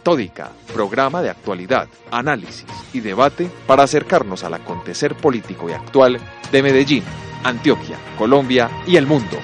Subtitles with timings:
[0.00, 6.18] Metódica, programa de actualidad, análisis y debate para acercarnos al acontecer político y actual
[6.50, 7.04] de Medellín,
[7.44, 9.36] Antioquia, Colombia y el mundo.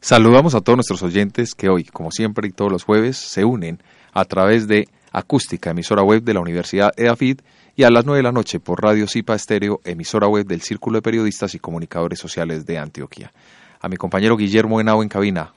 [0.00, 3.82] Saludamos a todos nuestros oyentes que hoy, como siempre y todos los jueves, se unen
[4.12, 7.40] a través de Acústica, emisora web de la Universidad EAFID,
[7.74, 10.98] y a las 9 de la noche por Radio Cipa Estéreo, emisora web del Círculo
[10.98, 13.32] de Periodistas y Comunicadores Sociales de Antioquia.
[13.80, 15.50] A mi compañero Guillermo Henao en cabina.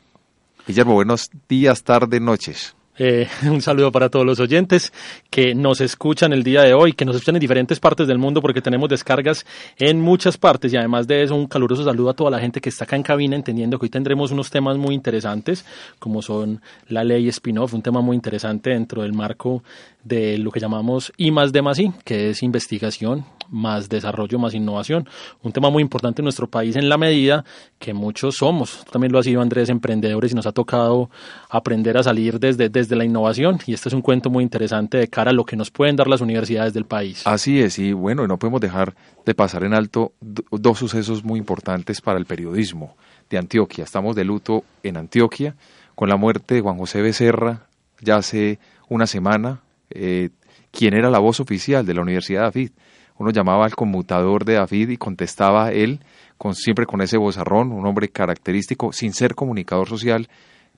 [0.70, 2.76] Guillermo, buenos días, tardes, noches.
[3.00, 4.94] Eh, un saludo para todos los oyentes
[5.32, 8.40] que nos escuchan el día de hoy, que nos escuchan en diferentes partes del mundo
[8.40, 9.48] porque tenemos descargas
[9.80, 12.70] en muchas partes y además de eso un caluroso saludo a toda la gente que
[12.70, 15.66] está acá en cabina entendiendo que hoy tendremos unos temas muy interesantes
[15.98, 19.64] como son la ley spin-off, un tema muy interesante dentro del marco
[20.04, 24.54] de lo que llamamos I más D más I, que es investigación más desarrollo, más
[24.54, 25.08] innovación.
[25.42, 27.44] Un tema muy importante en nuestro país en la medida
[27.78, 31.10] que muchos somos, también lo ha sido Andrés, emprendedores y nos ha tocado
[31.50, 35.08] aprender a salir desde, desde la innovación y este es un cuento muy interesante de
[35.08, 37.26] cara a lo que nos pueden dar las universidades del país.
[37.26, 42.02] Así es, y bueno, no podemos dejar de pasar en alto dos sucesos muy importantes
[42.02, 42.96] para el periodismo
[43.30, 43.84] de Antioquia.
[43.84, 45.56] Estamos de luto en Antioquia
[45.96, 47.70] con la muerte de Juan José Becerra
[48.02, 50.30] ya hace una semana, eh,
[50.72, 52.72] quien era la voz oficial de la Universidad de Afid.
[53.20, 56.00] Uno llamaba al conmutador de Afid y contestaba él,
[56.38, 60.30] con, siempre con ese vozarrón, un hombre característico, sin ser comunicador social,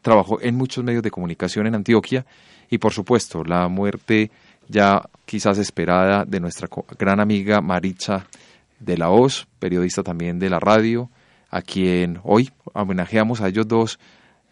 [0.01, 2.25] trabajó en muchos medios de comunicación en Antioquia
[2.69, 4.31] y por supuesto la muerte
[4.67, 8.25] ya quizás esperada de nuestra gran amiga Maritza
[8.79, 11.09] de la Voz, periodista también de la radio,
[11.51, 13.99] a quien hoy homenajeamos a ellos dos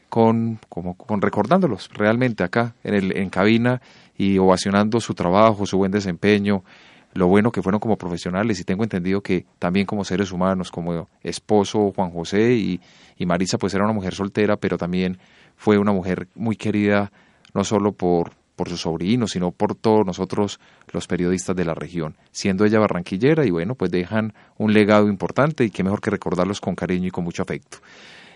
[0.10, 3.82] con, con recordándolos realmente acá en, el, en cabina
[4.17, 6.64] y ovacionando su trabajo, su buen desempeño,
[7.13, 11.09] lo bueno que fueron como profesionales y tengo entendido que también como seres humanos, como
[11.23, 12.79] esposo Juan José y,
[13.17, 15.17] y Marisa pues era una mujer soltera, pero también
[15.55, 17.11] fue una mujer muy querida
[17.53, 20.59] no solo por, por sus sobrinos, sino por todos nosotros
[20.91, 25.64] los periodistas de la región, siendo ella barranquillera y bueno, pues dejan un legado importante
[25.64, 27.77] y qué mejor que recordarlos con cariño y con mucho afecto.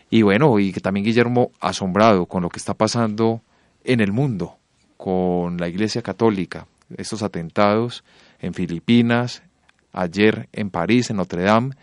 [0.10, 3.42] Y bueno, y que también Guillermo asombrado con lo que está pasando
[3.84, 4.56] en el mundo,
[4.96, 8.06] con la Iglesia Católica, estos atentados
[8.44, 9.42] en Filipinas,
[9.94, 11.76] ayer en París, en Notre Dame,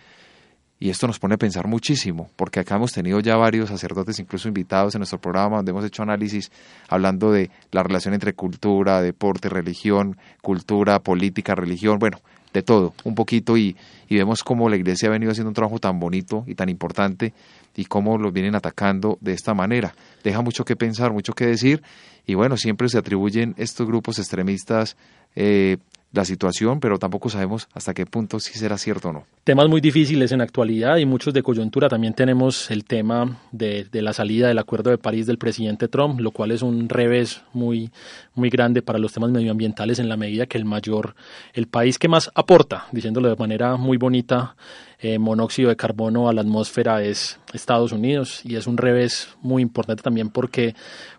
[0.78, 4.48] y esto nos pone a pensar muchísimo, porque acá hemos tenido ya varios sacerdotes, incluso
[4.48, 6.50] invitados en nuestro programa, donde hemos hecho análisis
[6.88, 12.18] hablando de la relación entre cultura, deporte, religión, cultura, política, religión, bueno,
[12.52, 13.76] de todo, un poquito, y,
[14.08, 17.32] y vemos cómo la iglesia ha venido haciendo un trabajo tan bonito y tan importante
[17.76, 19.94] y cómo los vienen atacando de esta manera.
[20.24, 21.82] Deja mucho que pensar, mucho que decir,
[22.26, 24.96] y bueno, siempre se atribuyen estos grupos extremistas
[25.36, 25.76] eh,
[26.12, 29.26] la situación, pero tampoco sabemos hasta qué punto si será cierto o no.
[29.44, 31.88] Temas muy difíciles en actualidad y muchos de coyuntura.
[31.88, 36.20] También tenemos el tema de, de, la salida del Acuerdo de París del presidente Trump,
[36.20, 37.90] lo cual es un revés muy,
[38.34, 41.14] muy grande para los temas medioambientales en la medida que el mayor,
[41.52, 44.56] el país que más aporta, diciéndolo de manera muy bonita,
[44.98, 49.62] eh, monóxido de carbono a la atmósfera es Estados Unidos y es un revés muy
[49.62, 50.74] importante también porque,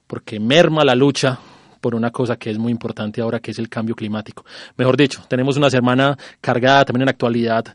[0.06, 1.40] porque merma la lucha
[1.82, 4.46] por una cosa que es muy importante ahora, que es el cambio climático.
[4.78, 7.66] Mejor dicho, tenemos una semana cargada también en actualidad.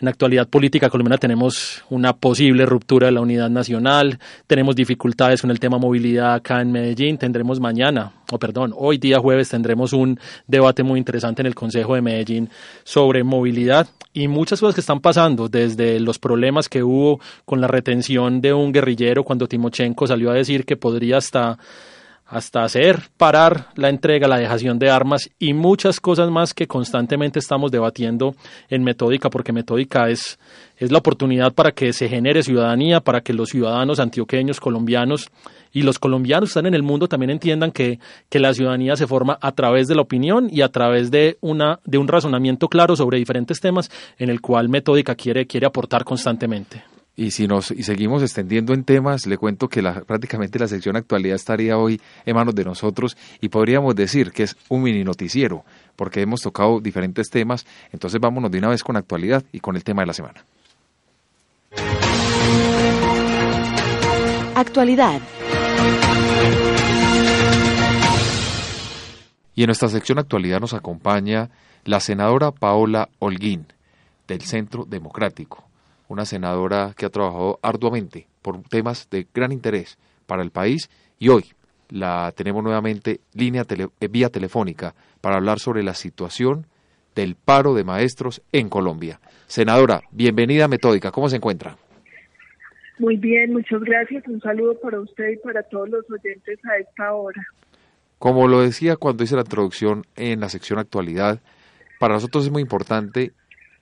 [0.00, 5.50] En actualidad política colombiana tenemos una posible ruptura de la unidad nacional, tenemos dificultades con
[5.50, 10.20] el tema movilidad acá en Medellín, tendremos mañana, o perdón, hoy día jueves tendremos un
[10.46, 12.48] debate muy interesante en el Consejo de Medellín
[12.84, 17.66] sobre movilidad y muchas cosas que están pasando, desde los problemas que hubo con la
[17.66, 21.58] retención de un guerrillero cuando Timochenko salió a decir que podría hasta
[22.28, 27.38] hasta hacer parar la entrega, la dejación de armas y muchas cosas más que constantemente
[27.38, 28.34] estamos debatiendo
[28.68, 30.38] en Metódica, porque Metódica es,
[30.76, 35.30] es la oportunidad para que se genere ciudadanía, para que los ciudadanos antioqueños, colombianos
[35.72, 39.06] y los colombianos que están en el mundo también entiendan que, que la ciudadanía se
[39.06, 42.94] forma a través de la opinión y a través de, una, de un razonamiento claro
[42.94, 46.82] sobre diferentes temas en el cual Metódica quiere, quiere aportar constantemente.
[47.18, 50.94] Y si nos y seguimos extendiendo en temas, le cuento que la, prácticamente la sección
[50.94, 55.64] actualidad estaría hoy en manos de nosotros y podríamos decir que es un mini noticiero,
[55.96, 57.66] porque hemos tocado diferentes temas.
[57.90, 60.44] Entonces vámonos de una vez con actualidad y con el tema de la semana.
[64.54, 65.20] Actualidad.
[69.56, 71.50] Y en nuestra sección actualidad nos acompaña
[71.84, 73.66] la senadora Paola Holguín,
[74.28, 75.67] del Centro Democrático
[76.08, 81.28] una senadora que ha trabajado arduamente por temas de gran interés para el país y
[81.28, 81.44] hoy
[81.90, 86.66] la tenemos nuevamente línea tele, eh, vía telefónica para hablar sobre la situación
[87.14, 89.20] del paro de maestros en Colombia.
[89.46, 91.76] Senadora, bienvenida a Metódica, ¿cómo se encuentra?
[92.98, 94.26] Muy bien, muchas gracias.
[94.26, 97.42] Un saludo para usted y para todos los oyentes a esta hora.
[98.18, 101.40] Como lo decía cuando hice la introducción en la sección actualidad,
[102.00, 103.32] para nosotros es muy importante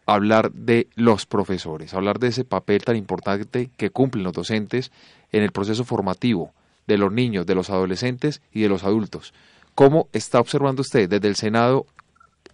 [0.06, 4.92] hablar de los profesores, hablar de ese papel tan importante que cumplen los docentes
[5.32, 6.52] en el proceso formativo
[6.86, 9.34] de los niños, de los adolescentes y de los adultos.
[9.74, 11.86] ¿Cómo está observando usted desde el Senado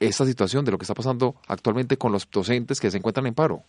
[0.00, 3.34] esta situación de lo que está pasando actualmente con los docentes que se encuentran en
[3.34, 3.62] paro?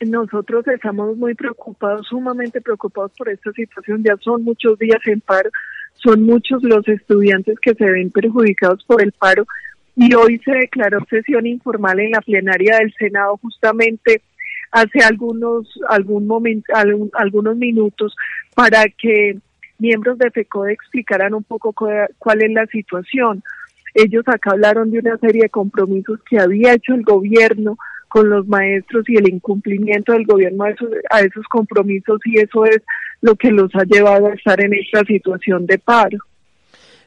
[0.00, 4.02] Nosotros estamos muy preocupados, sumamente preocupados por esta situación.
[4.02, 5.50] Ya son muchos días en paro,
[5.94, 9.46] son muchos los estudiantes que se ven perjudicados por el paro
[9.96, 14.22] y hoy se declaró sesión informal en la plenaria del Senado justamente
[14.70, 16.72] hace algunos algún momento
[17.14, 18.14] algunos minutos
[18.54, 19.36] para que
[19.78, 23.42] miembros de FECODE explicaran un poco cuál es la situación.
[23.94, 27.76] Ellos acá hablaron de una serie de compromisos que había hecho el gobierno
[28.08, 32.64] con los maestros y el incumplimiento del gobierno a esos, a esos compromisos y eso
[32.66, 32.82] es
[33.20, 36.18] lo que los ha llevado a estar en esta situación de paro.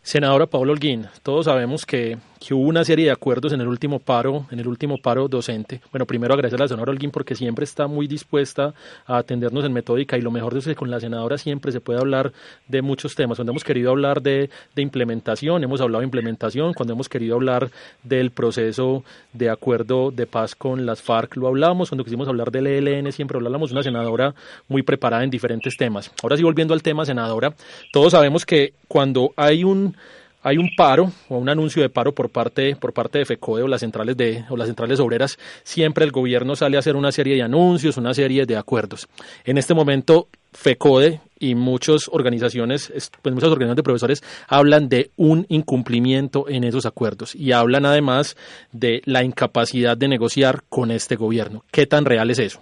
[0.01, 3.99] Senadora Pablo Holguín, todos sabemos que que hubo una serie de acuerdos en el último
[3.99, 5.79] paro, en el último paro docente.
[5.91, 8.73] Bueno, primero agradecer a la senadora Holguín porque siempre está muy dispuesta
[9.05, 11.99] a atendernos en metódica y lo mejor es que con la senadora siempre se puede
[11.99, 12.33] hablar
[12.67, 13.37] de muchos temas.
[13.37, 17.71] Cuando hemos querido hablar de, de implementación, hemos hablado de implementación, cuando hemos querido hablar
[18.03, 22.67] del proceso de acuerdo de paz con las FARC, lo hablamos, cuando quisimos hablar del
[22.67, 24.35] ELN siempre hablamos una senadora
[24.67, 26.11] muy preparada en diferentes temas.
[26.21, 27.53] Ahora sí, volviendo al tema, senadora,
[27.93, 29.95] todos sabemos que cuando hay un
[30.43, 33.67] hay un paro o un anuncio de paro por parte por parte de FECODE o
[33.67, 37.35] las centrales de o las centrales obreras, siempre el gobierno sale a hacer una serie
[37.35, 39.07] de anuncios, una serie de acuerdos.
[39.45, 42.91] En este momento FECODE y muchas organizaciones,
[43.21, 48.37] pues muchas organizaciones de profesores hablan de un incumplimiento en esos acuerdos y hablan además
[48.71, 51.63] de la incapacidad de negociar con este gobierno.
[51.71, 52.61] ¿Qué tan real es eso?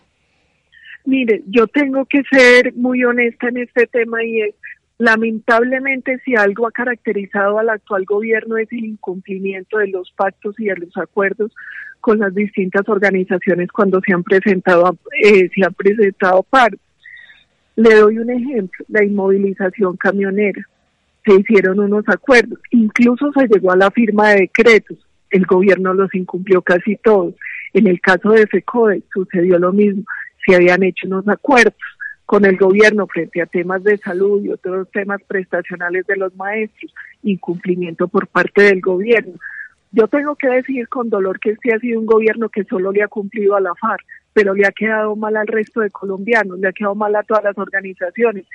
[1.06, 4.42] Mire, yo tengo que ser muy honesta en este tema y
[5.02, 10.66] Lamentablemente, si algo ha caracterizado al actual gobierno es el incumplimiento de los pactos y
[10.66, 11.52] de los acuerdos
[12.02, 16.80] con las distintas organizaciones cuando se han presentado eh, se han presentado paros.
[17.78, 20.62] Le doy un ejemplo, la inmovilización camionera.
[21.26, 25.00] Se hicieron unos acuerdos, incluso se llegó a la firma de decretos.
[25.32, 27.34] El gobierno los incumplió casi todos.
[27.74, 30.04] En el caso de FECODE sucedió lo mismo.
[30.46, 31.74] Se habían hecho unos acuerdos
[32.32, 36.96] con el gobierno frente a temas de salud y otros temas prestacionales de los maestros,
[37.24, 39.34] incumplimiento por parte del gobierno.
[39.92, 43.04] Yo tengo que decir con dolor que este ha sido un gobierno que solo le
[43.04, 46.70] ha cumplido a la FARC, pero le ha quedado mal al resto de colombianos, le
[46.70, 48.46] ha quedado mal a todas las organizaciones,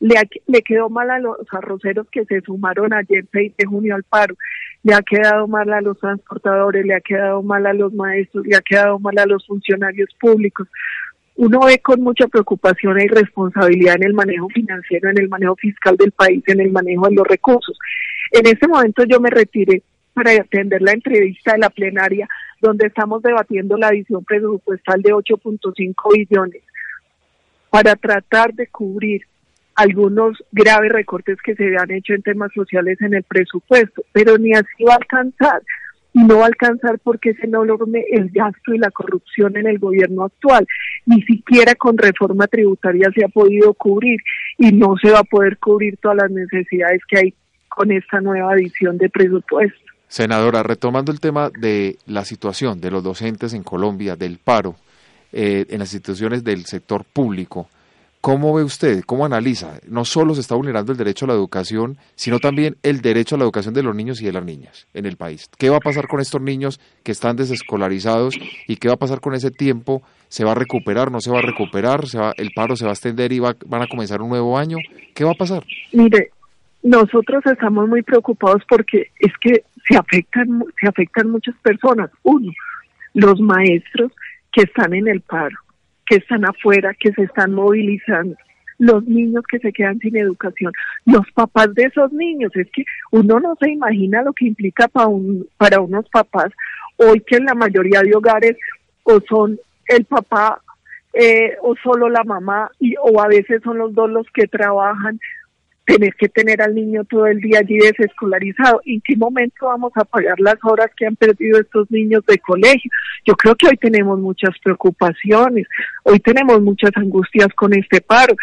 [0.00, 0.16] le,
[0.48, 4.34] le quedó mal a los arroceros que se sumaron ayer 6 de junio al paro,
[4.82, 8.56] le ha quedado mal a los transportadores, le ha quedado mal a los maestros, le
[8.56, 10.66] ha quedado mal a los funcionarios públicos
[11.36, 15.96] uno ve con mucha preocupación y responsabilidad en el manejo financiero, en el manejo fiscal
[15.96, 17.78] del país, en el manejo de los recursos.
[18.30, 19.82] En este momento yo me retiré
[20.14, 22.28] para atender la entrevista de la plenaria
[22.60, 26.62] donde estamos debatiendo la visión presupuestal de 8.5 billones
[27.70, 29.22] para tratar de cubrir
[29.74, 34.52] algunos graves recortes que se han hecho en temas sociales en el presupuesto, pero ni
[34.52, 35.62] así va a alcanzar
[36.14, 39.78] y no va a alcanzar porque no logre el gasto y la corrupción en el
[39.78, 40.66] gobierno actual.
[41.06, 44.20] Ni siquiera con reforma tributaria se ha podido cubrir
[44.58, 47.34] y no se va a poder cubrir todas las necesidades que hay
[47.68, 49.78] con esta nueva edición de presupuesto.
[50.06, 54.76] Senadora, retomando el tema de la situación de los docentes en Colombia, del paro
[55.32, 57.70] eh, en las instituciones del sector público,
[58.22, 59.80] ¿Cómo ve usted, cómo analiza?
[59.88, 63.38] No solo se está vulnerando el derecho a la educación, sino también el derecho a
[63.38, 65.50] la educación de los niños y de las niñas en el país.
[65.58, 68.38] ¿Qué va a pasar con estos niños que están desescolarizados
[68.68, 70.02] y qué va a pasar con ese tiempo?
[70.28, 71.10] ¿Se va a recuperar?
[71.10, 72.06] ¿No se va a recuperar?
[72.06, 74.56] ¿Se va, ¿El paro se va a extender y va, van a comenzar un nuevo
[74.56, 74.76] año?
[75.16, 75.64] ¿Qué va a pasar?
[75.90, 76.30] Mire,
[76.84, 82.08] nosotros estamos muy preocupados porque es que se afectan, se afectan muchas personas.
[82.22, 82.52] Uno,
[83.14, 84.12] los maestros
[84.52, 85.56] que están en el paro
[86.12, 88.36] que están afuera, que se están movilizando,
[88.78, 90.70] los niños que se quedan sin educación,
[91.06, 95.06] los papás de esos niños, es que uno no se imagina lo que implica para,
[95.06, 96.52] un, para unos papás.
[96.98, 98.58] Hoy que en la mayoría de hogares
[99.04, 100.60] o son el papá
[101.14, 105.18] eh, o solo la mamá y o a veces son los dos los que trabajan
[105.84, 108.80] tener que tener al niño todo el día allí desescolarizado.
[108.84, 112.90] ¿En qué momento vamos a pagar las horas que han perdido estos niños de colegio?
[113.26, 115.66] Yo creo que hoy tenemos muchas preocupaciones,
[116.04, 118.34] hoy tenemos muchas angustias con este paro,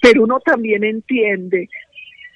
[0.00, 1.68] pero uno también entiende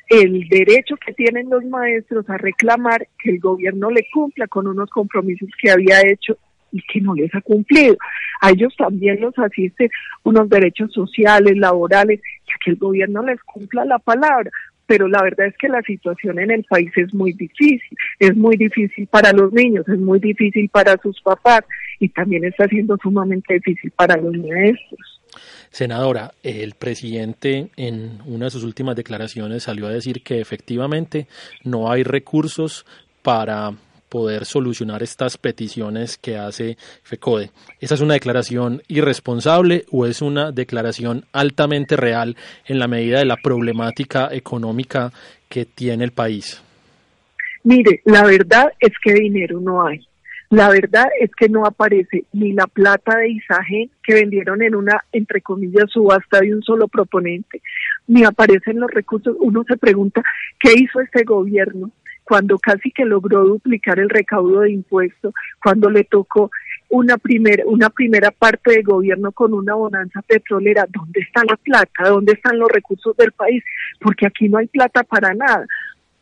[0.08, 4.90] el derecho que tienen los maestros a reclamar que el gobierno le cumpla con unos
[4.90, 6.36] compromisos que había hecho
[6.72, 7.96] y que no les ha cumplido.
[8.40, 9.88] A ellos también los asisten
[10.24, 12.20] unos derechos sociales, laborales,
[12.64, 14.50] que el gobierno les cumpla la palabra
[14.84, 18.56] pero la verdad es que la situación en el país es muy difícil, es muy
[18.56, 21.62] difícil para los niños, es muy difícil para sus papás
[21.98, 25.20] y también está siendo sumamente difícil para los maestros.
[25.70, 31.26] Senadora, el presidente en una de sus últimas declaraciones salió a decir que efectivamente
[31.64, 32.84] no hay recursos
[33.22, 33.72] para
[34.12, 37.50] poder solucionar estas peticiones que hace FECODE.
[37.80, 43.24] ¿Esa es una declaración irresponsable o es una declaración altamente real en la medida de
[43.24, 45.10] la problemática económica
[45.48, 46.62] que tiene el país?
[47.64, 50.06] Mire, la verdad es que dinero no hay.
[50.50, 55.02] La verdad es que no aparece ni la plata de Isagen que vendieron en una,
[55.10, 57.62] entre comillas, subasta de un solo proponente,
[58.08, 59.34] ni aparecen los recursos.
[59.40, 60.22] Uno se pregunta,
[60.60, 61.90] ¿qué hizo este gobierno
[62.32, 66.50] cuando casi que logró duplicar el recaudo de impuestos, cuando le tocó
[66.88, 70.86] una primera, una primera parte de gobierno con una bonanza petrolera?
[70.88, 72.08] ¿Dónde está la plata?
[72.08, 73.62] ¿Dónde están los recursos del país?
[74.00, 75.66] Porque aquí no hay plata para nada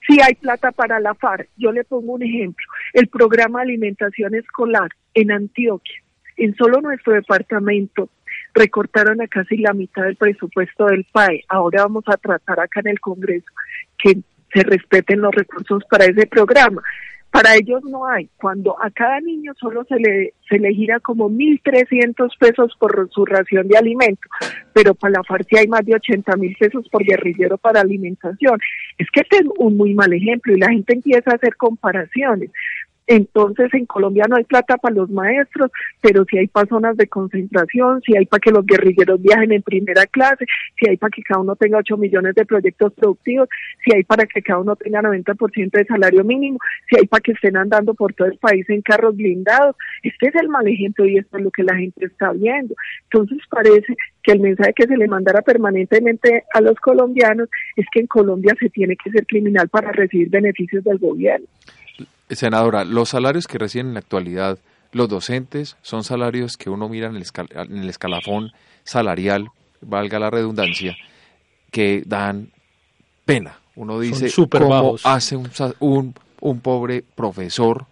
[0.04, 1.48] si hay plata para la FARC.
[1.56, 6.02] Yo le pongo un ejemplo, el programa de alimentación escolar en Antioquia,
[6.38, 8.08] en solo nuestro departamento
[8.52, 11.44] recortaron a casi la mitad del presupuesto del PAE.
[11.48, 13.46] Ahora vamos a tratar acá en el Congreso
[13.96, 14.18] que
[14.52, 16.82] se respeten los recursos para ese programa.
[17.30, 18.28] Para ellos no hay.
[18.36, 23.24] Cuando a cada niño solo se le, se le gira como 1.300 pesos por su
[23.24, 24.28] ración de alimento,
[24.72, 28.58] pero para la FARC hay más de 80 mil pesos por guerrillero para alimentación.
[28.98, 32.50] Es que este es un muy mal ejemplo y la gente empieza a hacer comparaciones.
[33.10, 37.08] Entonces en Colombia no hay plata para los maestros, pero si hay para zonas de
[37.08, 40.46] concentración, si hay para que los guerrilleros viajen en primera clase,
[40.78, 43.48] si hay para que cada uno tenga 8 millones de proyectos productivos,
[43.84, 47.32] si hay para que cada uno tenga 90% de salario mínimo, si hay para que
[47.32, 49.74] estén andando por todo el país en carros blindados.
[50.04, 52.76] Este es el mal ejemplo y esto es lo que la gente está viendo.
[53.10, 57.98] Entonces parece que el mensaje que se le mandara permanentemente a los colombianos es que
[58.02, 61.48] en Colombia se tiene que ser criminal para recibir beneficios del gobierno.
[62.30, 64.58] Senadora, los salarios que reciben en la actualidad
[64.92, 69.48] los docentes son salarios que uno mira en el, escalafón salarial,
[69.80, 70.96] valga la redundancia,
[71.70, 72.50] que dan
[73.24, 73.58] pena.
[73.76, 77.86] Uno dice, ¿cómo hace un, un pobre profesor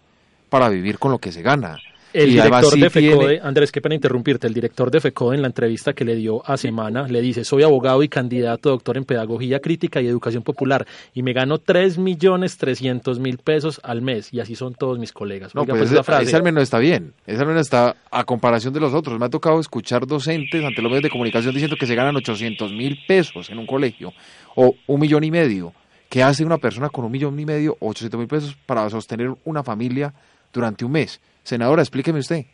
[0.49, 1.79] para vivir con lo que se gana?
[2.13, 5.93] El director de FECODE, Andrés, qué pena interrumpirte, el director de FECODE en la entrevista
[5.93, 10.01] que le dio a Semana le dice, soy abogado y candidato doctor en Pedagogía Crítica
[10.01, 14.55] y Educación Popular y me gano tres millones trescientos mil pesos al mes y así
[14.55, 15.55] son todos mis colegas.
[15.55, 16.35] No, pues, esa, frase.
[16.35, 19.19] al menos está bien, esa al menos está a comparación de los otros.
[19.19, 22.73] Me ha tocado escuchar docentes ante los medios de comunicación diciendo que se ganan ochocientos
[22.73, 24.13] mil pesos en un colegio
[24.55, 25.75] o un millón y medio.
[26.09, 29.31] ¿Qué hace una persona con un millón y medio o ochocientos mil pesos para sostener
[29.45, 30.15] una familia
[30.53, 31.21] durante un mes?
[31.49, 32.45] Senadora, explíqueme usted.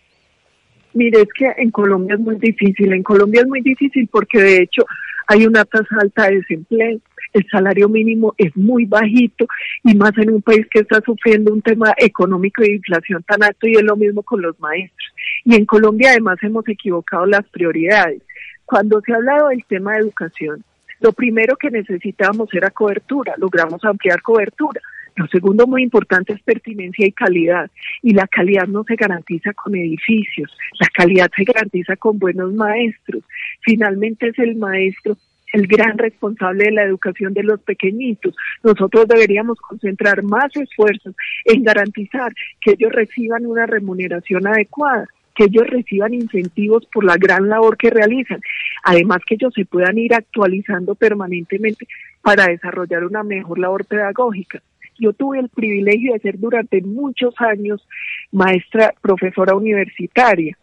[0.92, 2.92] Mire, es que en Colombia es muy difícil.
[2.92, 4.84] En Colombia es muy difícil porque de hecho
[5.26, 7.00] hay una tasa alta de desempleo.
[7.32, 9.46] El salario mínimo es muy bajito
[9.82, 13.66] y más en un país que está sufriendo un tema económico de inflación tan alto
[13.66, 15.12] y es lo mismo con los maestros.
[15.44, 18.22] Y en Colombia además hemos equivocado las prioridades.
[18.64, 20.62] Cuando se ha hablado del tema de educación,
[21.00, 24.80] lo primero que necesitábamos era cobertura, logramos ampliar cobertura
[25.16, 27.71] lo segundo muy importante es pertinencia y calidad.
[28.02, 33.23] Y la calidad no se garantiza con edificios, la calidad se garantiza con buenos maestros.
[33.61, 35.16] Finalmente es el maestro
[35.52, 38.35] el gran responsable de la educación de los pequeñitos.
[38.64, 45.06] Nosotros deberíamos concentrar más esfuerzos en garantizar que ellos reciban una remuneración adecuada
[45.37, 48.40] que ellos reciban incentivos por la gran labor que realizan.
[48.85, 51.88] Además que ellos se puedan ir actualizando permanentemente
[52.23, 54.62] para desarrollar una mejor labor pedagógica.
[54.98, 57.86] Yo tuve el privilegio de ser durante muchos años
[58.32, 60.56] maestra, profesora universitaria.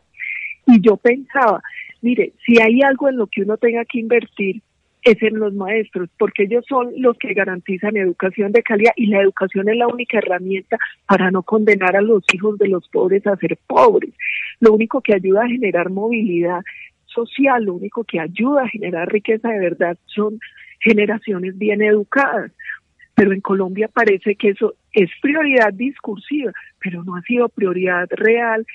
[0.67, 1.61] Y yo pensaba,
[2.01, 4.61] mire, si hay algo en lo que uno tenga que invertir,
[5.03, 9.21] es en los maestros, porque ellos son los que garantizan educación de calidad y la
[9.21, 13.35] educación es la única herramienta para no condenar a los hijos de los pobres a
[13.38, 14.13] ser pobres.
[14.59, 16.61] Lo único que ayuda a generar movilidad
[17.05, 20.39] social, lo único que ayuda a generar riqueza de verdad son
[20.79, 22.51] generaciones bien educadas
[23.15, 28.65] pero en Colombia parece que eso es prioridad discursiva, pero no ha sido prioridad real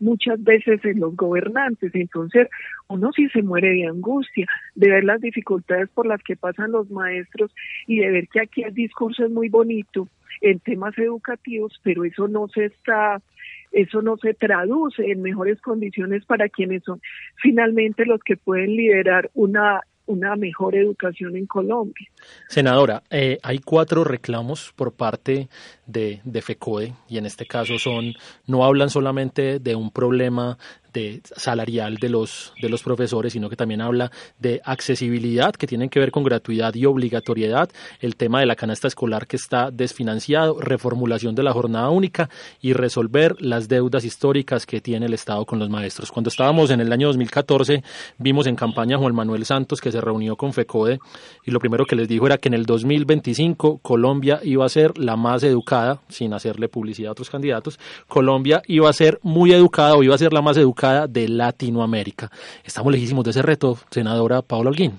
[0.00, 1.94] muchas veces en los gobernantes.
[1.94, 2.48] Entonces,
[2.88, 6.90] uno sí se muere de angustia de ver las dificultades por las que pasan los
[6.90, 7.54] maestros
[7.86, 10.08] y de ver que aquí el discurso es muy bonito
[10.40, 13.22] en temas educativos, pero eso no se está
[13.70, 17.00] eso no se traduce en mejores condiciones para quienes son
[17.36, 22.06] finalmente los que pueden liderar una una mejor educación en Colombia.
[22.48, 25.48] Senadora, eh, hay cuatro reclamos por parte
[25.86, 28.14] de, de, FECODE y en este caso son,
[28.46, 30.58] no hablan solamente de un problema
[30.92, 35.88] de salarial de los, de los profesores, sino que también habla de accesibilidad que tienen
[35.88, 40.60] que ver con gratuidad y obligatoriedad, el tema de la canasta escolar que está desfinanciado,
[40.60, 42.28] reformulación de la jornada única
[42.60, 46.10] y resolver las deudas históricas que tiene el Estado con los maestros.
[46.12, 47.82] Cuando estábamos en el año 2014,
[48.18, 50.98] vimos en campaña a Juan Manuel Santos que se reunió con FECODE
[51.44, 54.98] y lo primero que les dijo era que en el 2025 Colombia iba a ser
[54.98, 57.78] la más educada, sin hacerle publicidad a otros candidatos,
[58.08, 62.30] Colombia iba a ser muy educada o iba a ser la más educada de Latinoamérica.
[62.64, 64.92] Estamos lejísimos de ese reto, senadora Paula Holguín.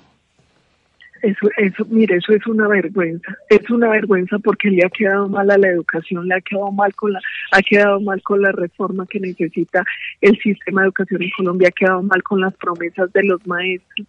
[1.24, 3.34] Eso, eso, mire, eso es una vergüenza.
[3.50, 6.94] Es una vergüenza porque le ha quedado mal a la educación, le ha quedado mal
[6.96, 9.86] con la, ha quedado mal con la reforma que necesita
[10.20, 14.06] el sistema de educación en Colombia, ha quedado mal con las promesas de los maestros.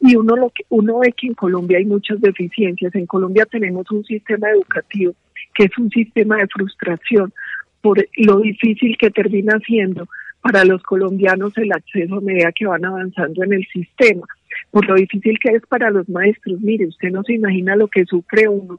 [0.00, 2.94] Y uno lo que, uno ve que en Colombia hay muchas deficiencias.
[2.94, 5.14] En Colombia tenemos un sistema educativo
[5.54, 7.32] que es un sistema de frustración
[7.80, 10.06] por lo difícil que termina siendo
[10.42, 14.26] para los colombianos el acceso a medida que van avanzando en el sistema
[14.70, 16.60] por lo difícil que es para los maestros.
[16.60, 18.78] Mire, usted no se imagina lo que sufre uno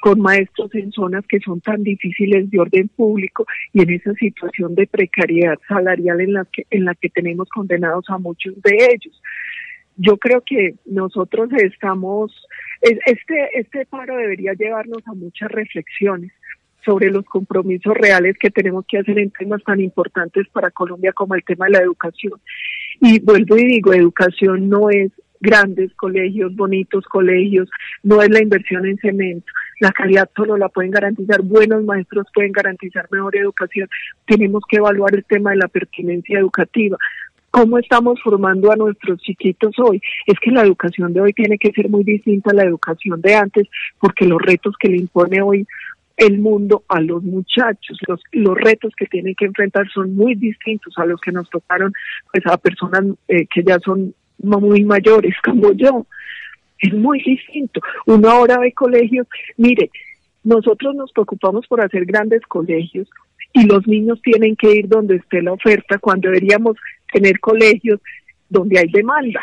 [0.00, 4.74] con maestros en zonas que son tan difíciles de orden público y en esa situación
[4.74, 9.22] de precariedad salarial en la que, en la que tenemos condenados a muchos de ellos.
[9.96, 12.32] Yo creo que nosotros estamos,
[12.80, 16.32] este, este paro debería llevarnos a muchas reflexiones
[16.84, 21.34] sobre los compromisos reales que tenemos que hacer en temas tan importantes para Colombia como
[21.34, 22.40] el tema de la educación.
[23.00, 25.10] Y vuelvo y digo, educación no es
[25.40, 27.68] grandes colegios, bonitos colegios,
[28.02, 29.46] no es la inversión en cemento.
[29.80, 33.88] La calidad solo la pueden garantizar buenos maestros, pueden garantizar mejor educación.
[34.26, 36.96] Tenemos que evaluar el tema de la pertinencia educativa.
[37.54, 40.02] ¿Cómo estamos formando a nuestros chiquitos hoy?
[40.26, 43.36] Es que la educación de hoy tiene que ser muy distinta a la educación de
[43.36, 43.68] antes,
[44.00, 45.64] porque los retos que le impone hoy
[46.16, 47.96] el mundo a los muchachos.
[48.08, 51.92] Los, los retos que tienen que enfrentar son muy distintos a los que nos tocaron
[52.32, 56.08] pues a personas eh, que ya son muy mayores como yo.
[56.80, 57.80] Es muy distinto.
[58.06, 59.92] Uno ahora ve colegios, mire,
[60.42, 63.08] nosotros nos preocupamos por hacer grandes colegios
[63.52, 66.76] y los niños tienen que ir donde esté la oferta cuando deberíamos
[67.14, 68.00] tener colegios
[68.50, 69.40] donde hay demanda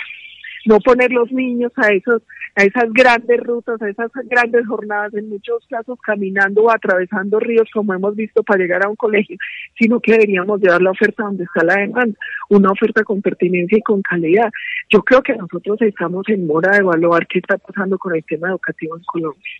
[0.65, 2.21] no poner los niños a esos
[2.53, 7.69] a esas grandes rutas, a esas grandes jornadas, en muchos casos caminando o atravesando ríos,
[7.73, 9.37] como hemos visto, para llegar a un colegio,
[9.79, 12.17] sino que deberíamos llevar la oferta donde está la demanda,
[12.49, 14.51] una oferta con pertinencia y con calidad.
[14.89, 18.49] Yo creo que nosotros estamos en mora de evaluar qué está pasando con el tema
[18.49, 19.51] educativo en Colombia.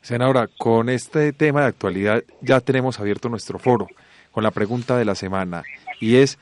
[0.00, 3.86] Senadora, con este tema de actualidad ya tenemos abierto nuestro foro
[4.32, 5.62] con la pregunta de la semana
[6.00, 6.40] y es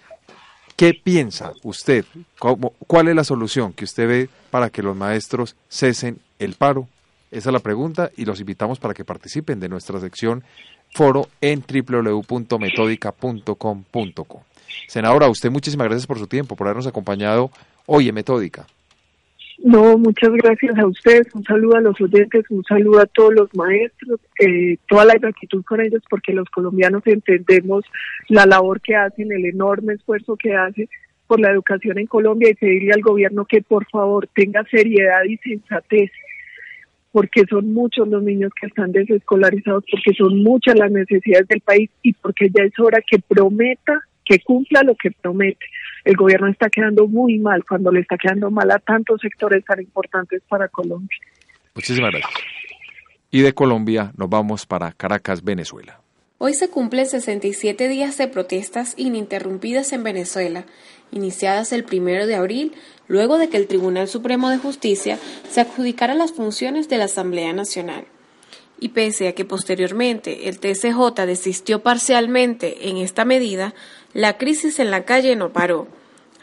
[0.81, 2.07] ¿Qué piensa usted?
[2.38, 6.88] ¿Cuál es la solución que usted ve para que los maestros cesen el paro?
[7.31, 10.43] Esa es la pregunta y los invitamos para que participen de nuestra sección
[10.95, 14.45] foro en www.metódica.com.co.
[14.88, 17.51] Senadora, usted muchísimas gracias por su tiempo, por habernos acompañado
[17.85, 18.66] hoy en Metódica.
[19.62, 23.55] No, muchas gracias a ustedes, un saludo a los oyentes, un saludo a todos los
[23.55, 27.85] maestros, eh, toda la gratitud con ellos porque los colombianos entendemos
[28.29, 30.88] la labor que hacen, el enorme esfuerzo que hacen
[31.27, 35.37] por la educación en Colombia y pedirle al gobierno que por favor tenga seriedad y
[35.37, 36.11] sensatez
[37.12, 41.90] porque son muchos los niños que están desescolarizados, porque son muchas las necesidades del país
[42.03, 45.66] y porque ya es hora que prometa que cumpla lo que promete.
[46.05, 49.81] El gobierno está quedando muy mal cuando le está quedando mal a tantos sectores tan
[49.81, 51.19] importantes para Colombia.
[51.75, 52.33] Muchísimas gracias.
[53.31, 56.01] Y de Colombia nos vamos para Caracas, Venezuela.
[56.39, 60.65] Hoy se cumplen 67 días de protestas ininterrumpidas en Venezuela,
[61.13, 62.73] iniciadas el primero de abril,
[63.09, 67.53] luego de que el Tribunal Supremo de Justicia se adjudicara las funciones de la Asamblea
[67.53, 68.07] Nacional
[68.81, 73.75] y pese a que posteriormente el TCJ desistió parcialmente en esta medida,
[74.12, 75.87] la crisis en la calle no paró.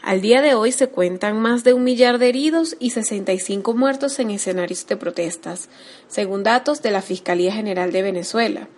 [0.02, 4.18] Al día de hoy se cuentan más de un millar de heridos y 65 muertos
[4.20, 5.68] en escenarios de protestas,
[6.06, 8.68] según datos de la Fiscalía General de Venezuela.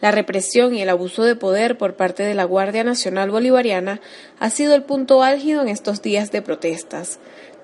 [0.00, 4.00] La represión y el abuso de poder por parte de la Guardia Nacional Bolivariana
[4.38, 7.18] ha sido el punto álgido en estos días de protestas.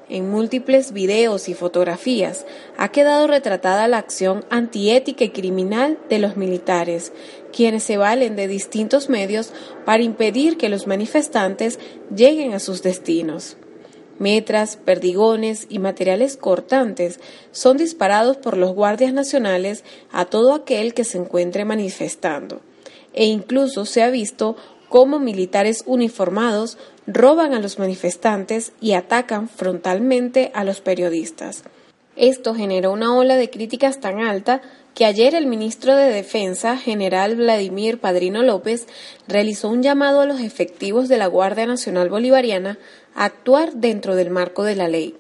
[0.08, 6.36] En múltiples videos y fotografías ha quedado retratada la acción antiética y criminal de los
[6.36, 7.12] militares,
[7.52, 9.52] quienes se valen de distintos medios
[9.84, 11.80] para impedir que los manifestantes
[12.14, 13.56] lleguen a sus destinos.
[14.20, 17.18] Metras, perdigones y materiales cortantes
[17.50, 22.60] son disparados por los guardias nacionales a todo aquel que se encuentre manifestando,
[23.12, 24.56] e incluso se ha visto
[24.88, 31.64] cómo militares uniformados roban a los manifestantes y atacan frontalmente a los periodistas.
[32.16, 34.62] Esto generó una ola de críticas tan alta
[34.94, 38.87] que ayer el ministro de Defensa, general Vladimir Padrino López,
[39.29, 42.79] realizó un llamado a los efectivos de la Guardia Nacional Bolivariana
[43.14, 45.14] a actuar dentro del marco de la ley.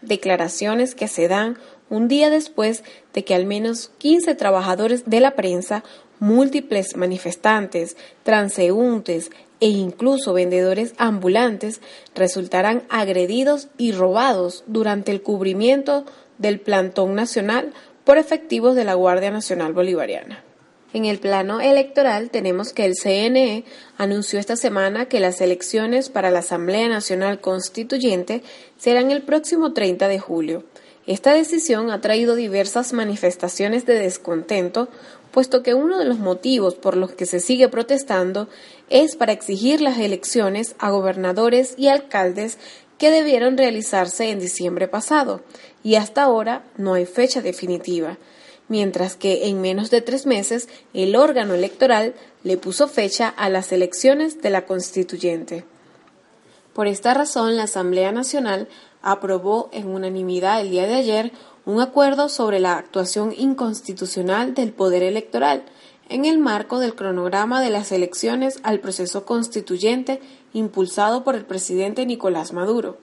[0.00, 1.56] Declaraciones que se dan
[1.88, 2.82] un día después
[3.14, 5.84] de que al menos 15 trabajadores de la prensa,
[6.22, 11.80] múltiples manifestantes, transeúntes e incluso vendedores ambulantes
[12.14, 16.06] resultaran agredidos y robados durante el cubrimiento
[16.38, 17.72] del plantón nacional
[18.04, 20.44] por efectivos de la Guardia Nacional Bolivariana.
[20.92, 23.64] En el plano electoral tenemos que el CNE
[23.98, 28.44] anunció esta semana que las elecciones para la Asamblea Nacional Constituyente
[28.78, 30.64] serán el próximo 30 de julio.
[31.04, 34.88] Esta decisión ha traído diversas manifestaciones de descontento,
[35.32, 38.48] puesto que uno de los motivos por los que se sigue protestando
[38.90, 42.58] es para exigir las elecciones a gobernadores y alcaldes
[42.98, 45.40] que debieron realizarse en diciembre pasado,
[45.82, 48.18] y hasta ahora no hay fecha definitiva,
[48.68, 52.14] mientras que en menos de tres meses el órgano electoral
[52.44, 55.64] le puso fecha a las elecciones de la constituyente.
[56.72, 58.68] Por esta razón, la Asamblea Nacional
[59.02, 61.32] aprobó en unanimidad el día de ayer
[61.64, 65.64] un acuerdo sobre la actuación inconstitucional del Poder Electoral
[66.08, 70.20] en el marco del cronograma de las elecciones al proceso constituyente
[70.52, 72.98] impulsado por el presidente Nicolás Maduro.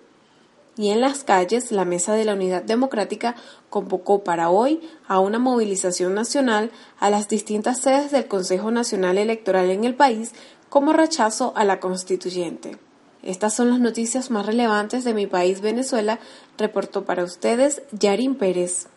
[0.78, 3.36] Y en las calles, la Mesa de la Unidad Democrática
[3.70, 9.70] convocó para hoy a una movilización nacional a las distintas sedes del Consejo Nacional Electoral
[9.72, 10.34] en el país
[10.70, 12.78] como rechazo a la constituyente.
[13.24, 16.20] Estas son las noticias más relevantes de mi país, Venezuela,
[16.58, 18.88] reportó para ustedes Yarin Pérez.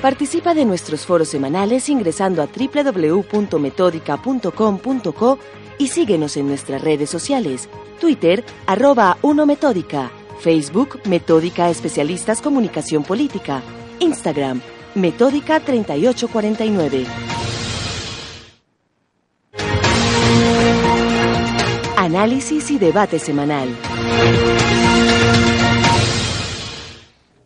[0.00, 5.38] Participa de nuestros foros semanales ingresando a www.metódica.com.co
[5.78, 7.68] y síguenos en nuestras redes sociales,
[8.00, 13.62] Twitter, arroba 1 Metódica, Facebook, Metódica Especialistas Comunicación Política,
[13.98, 14.60] Instagram,
[14.94, 17.45] Metódica 3849.
[22.16, 23.68] Análisis y debate semanal.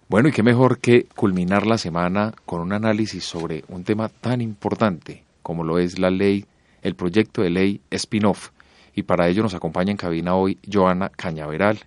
[0.09, 4.41] Bueno, y qué mejor que culminar la semana con un análisis sobre un tema tan
[4.41, 6.45] importante como lo es la ley
[6.83, 8.51] el proyecto de ley spin-off.
[8.95, 11.81] Y para ello nos acompaña en cabina hoy Joana Cañaveral.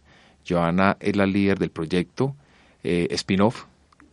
[0.45, 2.35] Joana es la líder del proyecto
[2.83, 3.63] eh, spin-off.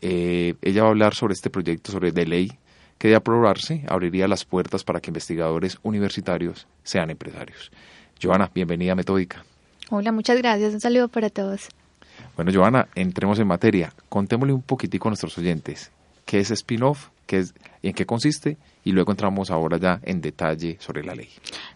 [0.00, 2.52] Eh, ella va a hablar sobre este proyecto, sobre de ley
[2.98, 7.72] que de aprobarse abriría las puertas para que investigadores universitarios sean empresarios.
[8.20, 9.44] Joana, bienvenida a Metódica.
[9.90, 10.74] Hola, muchas gracias.
[10.74, 11.68] Un saludo para todos.
[12.37, 13.92] Bueno, Joana, entremos en materia.
[14.09, 15.90] Contémosle un poquitico a nuestros oyentes.
[16.24, 17.09] ¿Qué es spin-off?
[17.26, 18.56] ¿Qué es, ¿En qué consiste?
[18.85, 21.28] y luego entramos ahora ya en detalle sobre la ley.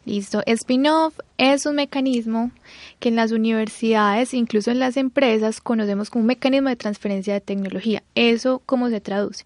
[0.04, 0.42] Listo.
[0.46, 2.50] Spin-off es un mecanismo
[2.98, 7.40] que en las universidades, incluso en las empresas, conocemos como un mecanismo de transferencia de
[7.40, 8.02] tecnología.
[8.14, 9.44] ¿Eso cómo se traduce?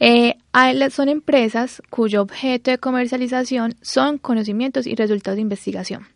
[0.00, 0.36] Eh,
[0.90, 6.06] son empresas cuyo objeto de comercialización son conocimientos y resultados de investigación.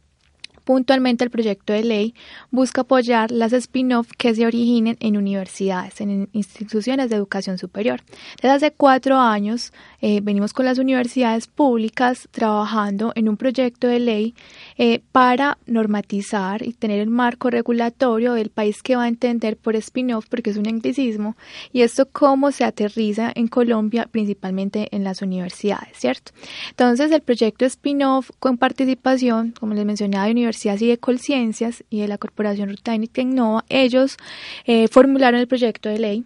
[0.69, 2.14] Puntualmente, el proyecto de ley
[2.51, 8.03] busca apoyar las spin-off que se originen en universidades, en instituciones de educación superior.
[8.43, 13.99] Desde hace cuatro años eh, venimos con las universidades públicas trabajando en un proyecto de
[13.99, 14.35] ley
[14.79, 19.77] eh, para normatizar y tener el marco regulatorio del país que va a entender por
[19.77, 21.37] spin-off, porque es un anglicismo,
[21.73, 26.33] y esto cómo se aterriza en Colombia, principalmente en las universidades, ¿cierto?
[26.71, 32.01] Entonces, el proyecto spin-off con participación, como les mencionaba, de universidades, y de Colciencias y
[32.01, 34.17] de la Corporación Rutain y Tecnova, ellos
[34.64, 36.25] eh, formularon el proyecto de ley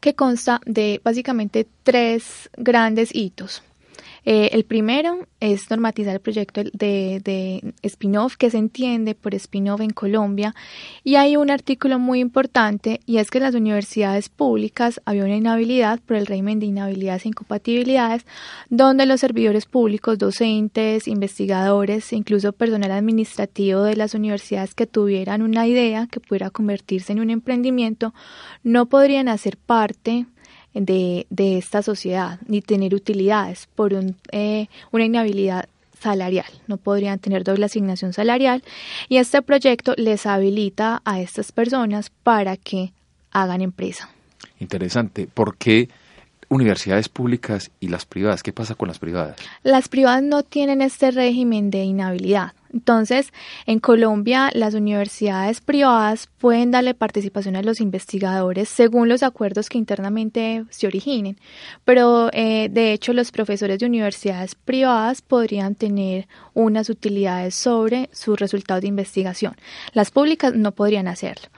[0.00, 3.62] que consta de básicamente tres grandes hitos.
[4.24, 9.80] Eh, el primero es normatizar el proyecto de, de spin-off que se entiende por spin-off
[9.80, 10.54] en Colombia.
[11.04, 15.36] Y hay un artículo muy importante y es que en las universidades públicas había una
[15.36, 18.26] inhabilidad por el régimen de inhabilidades e incompatibilidades
[18.68, 25.66] donde los servidores públicos, docentes, investigadores, incluso personal administrativo de las universidades que tuvieran una
[25.66, 28.14] idea que pudiera convertirse en un emprendimiento
[28.62, 30.26] no podrían hacer parte
[30.74, 35.68] de, de esta sociedad ni tener utilidades por un, eh, una inhabilidad
[36.00, 38.62] salarial, no podrían tener doble asignación salarial
[39.08, 42.92] y este proyecto les habilita a estas personas para que
[43.32, 44.08] hagan empresa.
[44.58, 45.88] Interesante, ¿por qué
[46.48, 48.42] universidades públicas y las privadas?
[48.42, 49.36] ¿Qué pasa con las privadas?
[49.62, 52.52] Las privadas no tienen este régimen de inhabilidad.
[52.72, 53.32] Entonces,
[53.66, 59.78] en Colombia, las universidades privadas pueden darle participación a los investigadores según los acuerdos que
[59.78, 61.38] internamente se originen,
[61.84, 68.38] pero eh, de hecho los profesores de universidades privadas podrían tener unas utilidades sobre sus
[68.38, 69.56] resultados de investigación.
[69.92, 71.48] Las públicas no podrían hacerlo.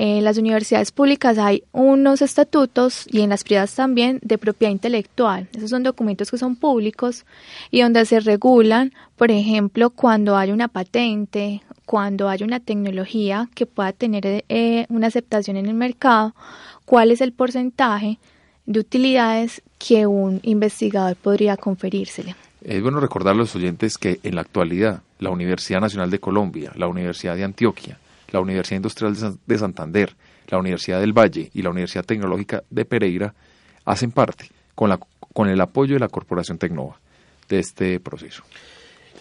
[0.00, 5.48] En las universidades públicas hay unos estatutos y en las privadas también de propiedad intelectual.
[5.52, 7.26] Esos son documentos que son públicos
[7.72, 13.66] y donde se regulan, por ejemplo, cuando hay una patente, cuando hay una tecnología que
[13.66, 16.32] pueda tener eh, una aceptación en el mercado,
[16.84, 18.20] cuál es el porcentaje
[18.66, 22.36] de utilidades que un investigador podría conferírsele.
[22.62, 26.70] Es bueno recordar a los oyentes que en la actualidad la Universidad Nacional de Colombia,
[26.76, 29.14] la Universidad de Antioquia, la Universidad Industrial
[29.46, 30.16] de Santander,
[30.48, 33.34] la Universidad del Valle y la Universidad Tecnológica de Pereira
[33.84, 34.98] hacen parte, con, la,
[35.32, 36.98] con el apoyo de la Corporación Tecnova,
[37.48, 38.42] de este proceso.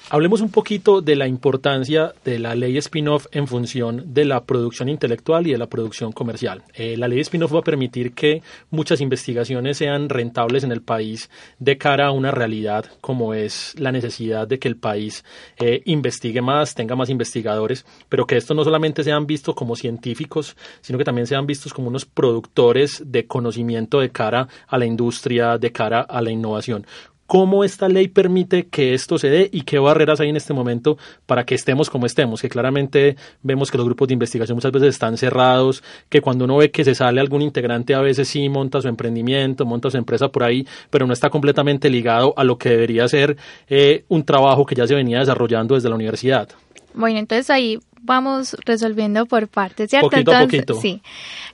[0.10, 4.88] Hablemos un poquito de la importancia de la ley spin-off en función de la producción
[4.88, 6.64] intelectual y de la producción comercial.
[6.76, 11.30] Eh, la ley spin-off va a permitir que muchas investigaciones sean rentables en el país
[11.60, 15.26] de cara a una realidad como es la necesidad de que el país
[15.60, 20.56] eh, investigue más, tenga más investigadores, pero que estos no solamente sean vistos como científicos,
[20.80, 25.58] sino que también sean vistos como unos productores de conocimiento de cara a la industria,
[25.58, 26.86] de cara a la innovación
[27.28, 30.98] cómo esta ley permite que esto se dé y qué barreras hay en este momento
[31.26, 34.90] para que estemos como estemos, que claramente vemos que los grupos de investigación muchas veces
[34.90, 38.82] están cerrados, que cuando uno ve que se sale algún integrante a veces sí monta
[38.82, 42.70] su emprendimiento, monta su empresa por ahí, pero no está completamente ligado a lo que
[42.70, 43.38] debería ser
[43.68, 46.50] eh, un trabajo que ya se venía desarrollando desde la universidad.
[46.94, 50.10] Bueno, entonces ahí vamos resolviendo por partes, ¿cierto?
[50.10, 50.74] Poquito a poquito.
[50.82, 51.02] Sí.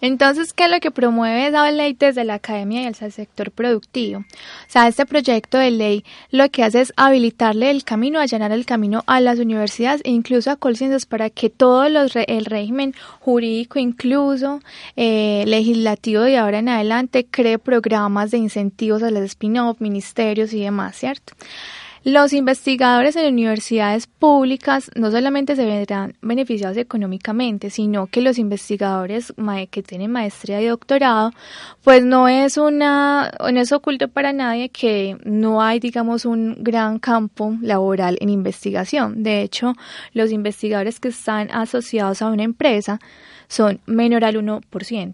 [0.02, 4.19] Entonces, ¿qué es lo que promueve esa ley desde la academia y el sector productivo?
[4.19, 4.24] O
[4.67, 9.04] sea, este proyecto de ley lo que hace es habilitarle el camino, allanar el camino
[9.08, 14.60] a las universidades e incluso a Colciencias para que todo los el régimen jurídico, incluso
[14.96, 20.62] eh, legislativo de ahora en adelante, cree programas de incentivos a los spin-off, ministerios y
[20.62, 21.34] demás, ¿cierto?
[22.06, 29.34] Los investigadores en universidades públicas no solamente se verán beneficiados económicamente, sino que los investigadores
[29.72, 31.32] que tienen maestría y doctorado,
[31.82, 37.00] pues no es una, no es oculto para nadie que no hay, digamos, un gran
[37.00, 39.24] campo laboral en investigación.
[39.24, 39.74] De hecho,
[40.12, 43.00] los investigadores que están asociados a una empresa
[43.48, 45.13] son menor al 1%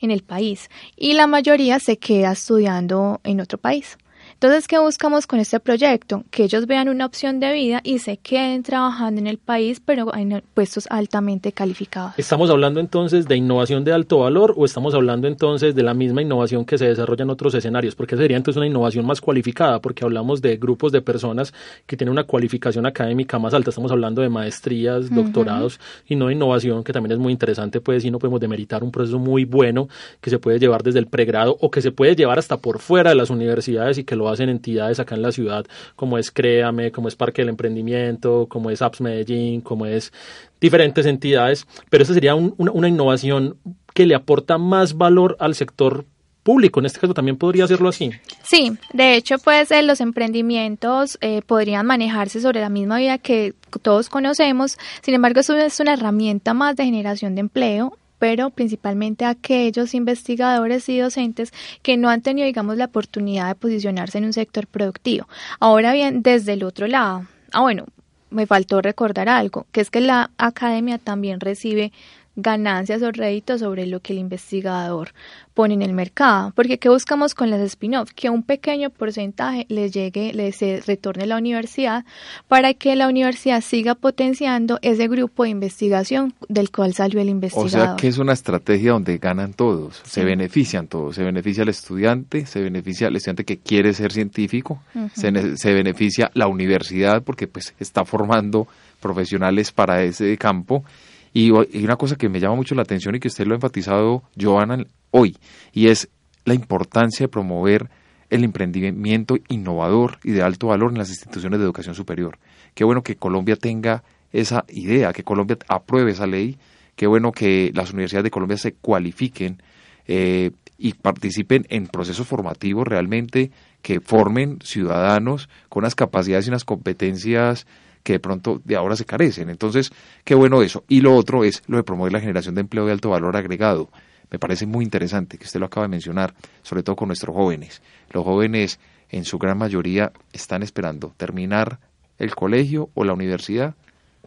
[0.00, 3.98] en el país y la mayoría se queda estudiando en otro país.
[4.42, 6.24] Entonces, ¿qué buscamos con este proyecto?
[6.32, 10.12] Que ellos vean una opción de vida y se queden trabajando en el país, pero
[10.16, 12.14] en puestos altamente calificados.
[12.16, 16.22] ¿Estamos hablando entonces de innovación de alto valor o estamos hablando entonces de la misma
[16.22, 17.94] innovación que se desarrolla en otros escenarios?
[17.94, 21.54] Porque sería entonces una innovación más cualificada, porque hablamos de grupos de personas
[21.86, 23.70] que tienen una cualificación académica más alta.
[23.70, 25.78] Estamos hablando de maestrías, doctorados
[26.08, 28.90] y no de innovación, que también es muy interesante, pues, si no podemos demeritar un
[28.90, 29.88] proceso muy bueno
[30.20, 33.10] que se puede llevar desde el pregrado o que se puede llevar hasta por fuera
[33.10, 35.66] de las universidades y que lo hacen entidades acá en la ciudad,
[35.96, 40.12] como es Créame, como es Parque del Emprendimiento, como es Apps Medellín, como es
[40.60, 43.56] diferentes entidades, pero esa sería una, innovación
[43.94, 46.04] que le aporta más valor al sector
[46.42, 46.80] público.
[46.80, 48.10] En este caso también podría hacerlo así.
[48.42, 53.54] Sí, de hecho, pues eh, los emprendimientos eh, podrían manejarse sobre la misma vía que
[53.82, 54.78] todos conocemos.
[55.02, 60.88] Sin embargo, eso es una herramienta más de generación de empleo pero principalmente aquellos investigadores
[60.88, 65.26] y docentes que no han tenido, digamos, la oportunidad de posicionarse en un sector productivo.
[65.58, 67.84] Ahora bien, desde el otro lado, ah, bueno,
[68.30, 71.90] me faltó recordar algo, que es que la academia también recibe
[72.36, 75.12] ganancias o réditos sobre lo que el investigador
[75.54, 76.52] pone en el mercado.
[76.54, 78.10] Porque ¿qué buscamos con las spin-off?
[78.14, 82.04] Que un pequeño porcentaje les llegue, les retorne a la universidad
[82.48, 87.66] para que la universidad siga potenciando ese grupo de investigación del cual salió el investigador.
[87.66, 91.68] O sea que es una estrategia donde ganan todos, se benefician todos, se beneficia al
[91.68, 94.82] estudiante, se beneficia al estudiante que quiere ser científico,
[95.14, 98.66] se, se beneficia la universidad porque pues está formando
[99.00, 100.84] profesionales para ese campo
[101.32, 104.22] y, una cosa que me llama mucho la atención y que usted lo ha enfatizado,
[104.38, 105.36] Joana, hoy,
[105.72, 106.08] y es
[106.44, 107.88] la importancia de promover
[108.30, 112.38] el emprendimiento innovador y de alto valor en las instituciones de educación superior.
[112.74, 116.58] Qué bueno que Colombia tenga esa idea, que Colombia apruebe esa ley,
[116.96, 119.62] qué bueno que las universidades de Colombia se cualifiquen
[120.06, 123.50] eh, y participen en procesos formativos realmente
[123.82, 127.66] que formen ciudadanos con unas capacidades y unas competencias
[128.02, 129.50] que de pronto de ahora se carecen.
[129.50, 129.92] Entonces,
[130.24, 130.84] qué bueno eso.
[130.88, 133.90] Y lo otro es lo de promover la generación de empleo de alto valor agregado.
[134.30, 137.82] Me parece muy interesante que usted lo acaba de mencionar, sobre todo con nuestros jóvenes.
[138.10, 141.78] Los jóvenes, en su gran mayoría, están esperando terminar
[142.18, 143.74] el colegio o la universidad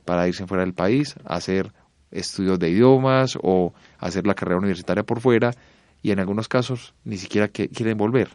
[0.05, 1.73] para irse fuera del país, hacer
[2.11, 5.51] estudios de idiomas o hacer la carrera universitaria por fuera
[6.01, 8.29] y en algunos casos ni siquiera quieren volver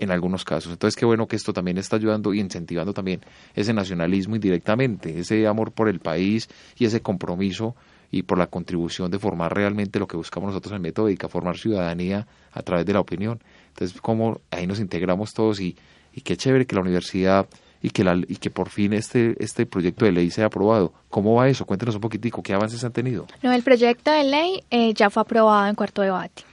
[0.00, 0.72] en algunos casos.
[0.72, 3.20] Entonces, qué bueno que esto también está ayudando y incentivando también
[3.54, 7.76] ese nacionalismo indirectamente, ese amor por el país y ese compromiso
[8.10, 12.26] y por la contribución de formar realmente lo que buscamos nosotros en Metódica, formar ciudadanía
[12.50, 13.40] a través de la opinión.
[13.68, 15.76] Entonces, como ahí nos integramos todos y,
[16.14, 17.46] y qué chévere que la universidad
[17.82, 20.94] y que, la, y que por fin este, este proyecto de ley sea aprobado.
[21.10, 21.66] ¿Cómo va eso?
[21.66, 23.26] Cuéntenos un poquitico, ¿qué avances han tenido?
[23.42, 26.49] No, el proyecto de ley eh, ya fue aprobado en cuarto debate.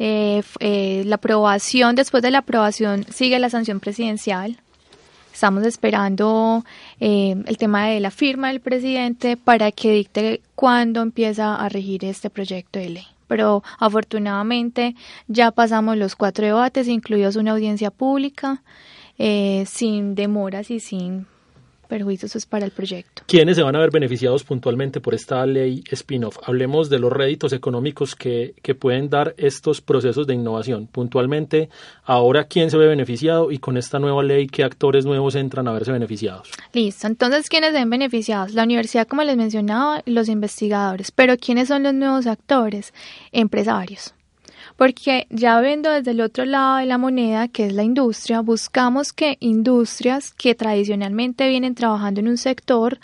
[0.00, 4.58] Eh, eh, la aprobación, después de la aprobación, sigue la sanción presidencial.
[5.32, 6.64] Estamos esperando
[6.98, 12.28] el tema de la firma del presidente para que dicte cuándo empieza a regir este
[12.28, 14.96] proyecto de ley pero afortunadamente
[15.28, 18.64] ya pasamos los cuatro debates, incluidos una audiencia pública,
[19.18, 21.28] eh, sin demoras y sin
[21.90, 23.22] perjuicios pues, para el proyecto.
[23.26, 26.38] ¿Quiénes se van a ver beneficiados puntualmente por esta ley spin-off?
[26.44, 30.86] Hablemos de los réditos económicos que, que, pueden dar estos procesos de innovación.
[30.86, 31.68] Puntualmente,
[32.04, 33.50] ahora, ¿quién se ve beneficiado?
[33.50, 36.48] Y con esta nueva ley, ¿qué actores nuevos entran a verse beneficiados?
[36.72, 37.06] Listo.
[37.06, 38.54] Entonces, ¿quiénes se ven beneficiados?
[38.54, 41.10] La universidad, como les mencionaba, los investigadores.
[41.10, 42.94] Pero, ¿quiénes son los nuevos actores?
[43.32, 44.14] Empresarios
[44.80, 49.12] porque ya viendo desde el otro lado de la moneda, que es la industria, buscamos
[49.12, 52.98] que industrias que tradicionalmente vienen trabajando en un sector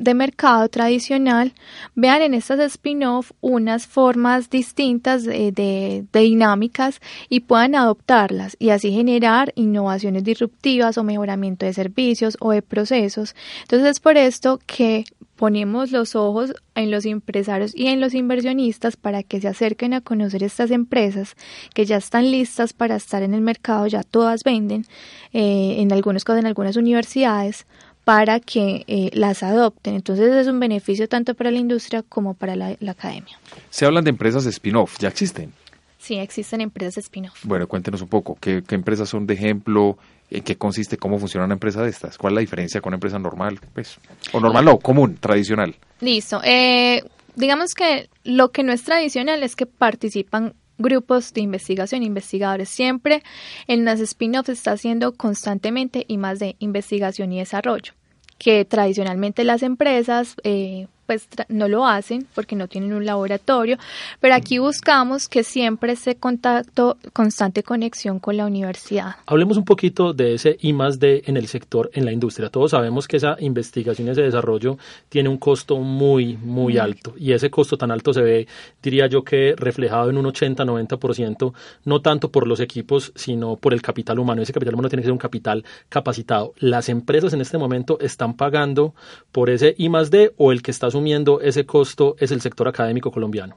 [0.00, 1.52] de mercado tradicional
[1.94, 9.52] vean en estas spin-off unas formas distintas de, dinámicas y puedan adoptarlas y así generar
[9.56, 13.36] innovaciones disruptivas o mejoramiento de servicios o de procesos.
[13.62, 15.04] Entonces es por esto que
[15.36, 20.00] ponemos los ojos en los empresarios y en los inversionistas para que se acerquen a
[20.00, 21.34] conocer estas empresas
[21.74, 24.84] que ya están listas para estar en el mercado, ya todas venden,
[25.32, 27.66] eh, en algunos casos en algunas universidades,
[28.10, 29.94] para que eh, las adopten.
[29.94, 33.38] Entonces es un beneficio tanto para la industria como para la, academia.
[33.70, 35.52] Se hablan de empresas spin-off, ¿ya existen?
[35.96, 37.38] Sí, existen empresas spin-off.
[37.44, 39.96] Bueno, cuéntenos un poco, ¿qué, ¿qué, empresas son de ejemplo?
[40.28, 40.96] ¿En qué consiste?
[40.96, 42.18] ¿Cómo funciona una empresa de estas?
[42.18, 43.60] ¿Cuál es la diferencia con una empresa normal?
[43.74, 43.96] Pues,
[44.32, 45.76] o normal no, común, tradicional.
[46.00, 46.40] Listo.
[46.42, 47.04] Eh,
[47.36, 52.68] digamos que lo que no es tradicional es que participan grupos de investigación, investigadores.
[52.68, 53.22] Siempre
[53.68, 57.92] en las spin-offs está haciendo constantemente y más de investigación y desarrollo,
[58.40, 63.78] que tradicionalmente las empresas eh, pues no lo hacen porque no tienen un laboratorio,
[64.20, 69.16] pero aquí buscamos que siempre esté contacto, constante conexión con la universidad.
[69.26, 72.48] Hablemos un poquito de ese I más D en el sector, en la industria.
[72.48, 77.32] Todos sabemos que esa investigación y ese desarrollo tiene un costo muy, muy alto y
[77.32, 78.46] ese costo tan alto se ve,
[78.80, 81.52] diría yo que reflejado en un 80-90%,
[81.86, 84.42] no tanto por los equipos, sino por el capital humano.
[84.42, 86.54] Ese capital humano tiene que ser un capital capacitado.
[86.58, 88.94] Las empresas en este momento están pagando
[89.32, 92.68] por ese I más D o el que está asumiendo ese costo es el sector
[92.68, 93.56] académico colombiano?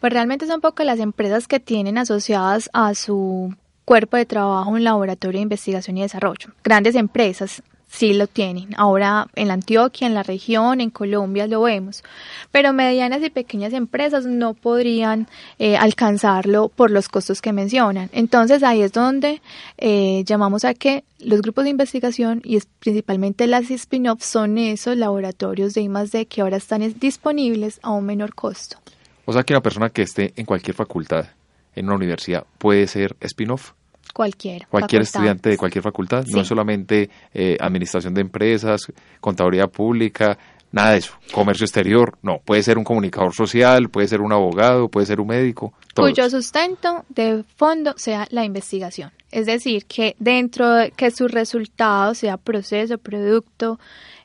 [0.00, 4.82] Pues realmente son pocas las empresas que tienen asociadas a su cuerpo de trabajo un
[4.82, 6.50] laboratorio de investigación y desarrollo.
[6.64, 7.62] Grandes empresas,
[7.96, 8.74] sí lo tienen.
[8.76, 12.04] Ahora en la Antioquia, en la región, en Colombia lo vemos.
[12.52, 15.28] Pero medianas y pequeñas empresas no podrían
[15.58, 18.10] eh, alcanzarlo por los costos que mencionan.
[18.12, 19.40] Entonces ahí es donde
[19.78, 25.72] eh, llamamos a que los grupos de investigación y principalmente las spin-offs son esos laboratorios
[25.72, 28.76] de I+D que ahora están disponibles a un menor costo.
[29.24, 31.26] O sea que una persona que esté en cualquier facultad,
[31.74, 33.72] en una universidad, puede ser spin-off.
[34.16, 34.66] Cualquier.
[34.68, 40.38] Cualquier estudiante de cualquier facultad, no es solamente eh, administración de empresas, contaduría pública,
[40.72, 41.12] nada de eso.
[41.32, 42.38] Comercio exterior, no.
[42.38, 45.74] Puede ser un comunicador social, puede ser un abogado, puede ser un médico.
[45.94, 49.12] Cuyo sustento de fondo sea la investigación.
[49.30, 53.78] Es decir, que dentro de que su resultado sea proceso, producto,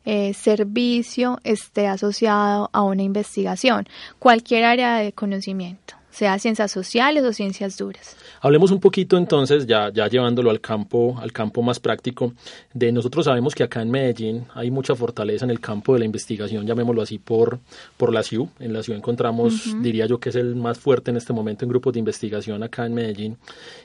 [0.05, 7.33] eh, servicio, esté asociado a una investigación, cualquier área de conocimiento sea ciencias sociales o
[7.33, 8.15] ciencias duras.
[8.41, 12.33] Hablemos un poquito entonces, ya, ya llevándolo al campo, al campo más práctico,
[12.73, 16.05] de nosotros sabemos que acá en Medellín hay mucha fortaleza en el campo de la
[16.05, 17.59] investigación, llamémoslo así, por,
[17.97, 18.49] por la CIU.
[18.59, 21.69] En la CIU encontramos, diría yo que es el más fuerte en este momento en
[21.69, 23.37] grupos de investigación acá en Medellín.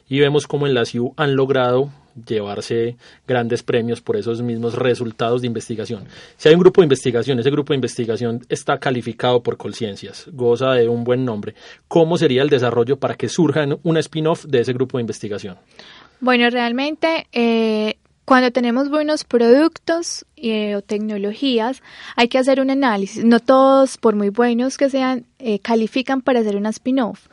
[0.09, 1.91] Y vemos cómo en la CIU han logrado
[2.26, 6.05] llevarse grandes premios por esos mismos resultados de investigación.
[6.37, 10.72] Si hay un grupo de investigación, ese grupo de investigación está calificado por Colciencias, goza
[10.72, 11.55] de un buen nombre.
[11.88, 15.57] ¿Cómo sería el desarrollo para que surja un spin-off de ese grupo de investigación?
[16.20, 17.96] Bueno, realmente eh,
[18.27, 21.83] cuando tenemos buenos productos eh, o tecnologías,
[22.15, 23.24] hay que hacer un análisis.
[23.24, 27.29] No todos, por muy buenos que sean, eh, califican para hacer una spin-off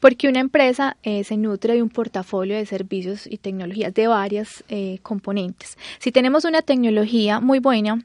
[0.00, 4.64] porque una empresa eh, se nutre de un portafolio de servicios y tecnologías de varias
[4.68, 5.76] eh, componentes.
[5.98, 8.02] Si tenemos una tecnología muy buena,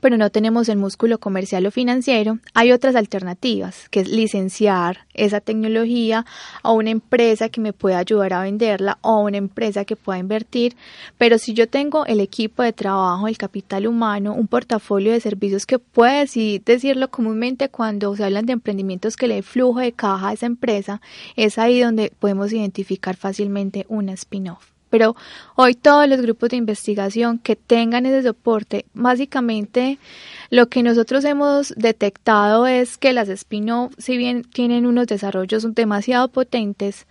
[0.00, 5.40] pero no tenemos el músculo comercial o financiero, hay otras alternativas, que es licenciar esa
[5.40, 6.24] tecnología
[6.62, 10.18] a una empresa que me pueda ayudar a venderla o a una empresa que pueda
[10.18, 10.76] invertir,
[11.18, 15.66] pero si yo tengo el equipo de trabajo, el capital humano, un portafolio de servicios
[15.66, 16.26] que puede
[16.64, 21.00] decirlo comúnmente cuando se hablan de emprendimientos que le flujo de caja a esa empresa,
[21.36, 24.69] es ahí donde podemos identificar fácilmente una spin-off.
[24.90, 25.16] Pero
[25.54, 29.98] hoy todos los grupos de investigación que tengan ese soporte, básicamente
[30.50, 36.28] lo que nosotros hemos detectado es que las spin-off, si bien tienen unos desarrollos demasiado
[36.28, 37.06] potentes,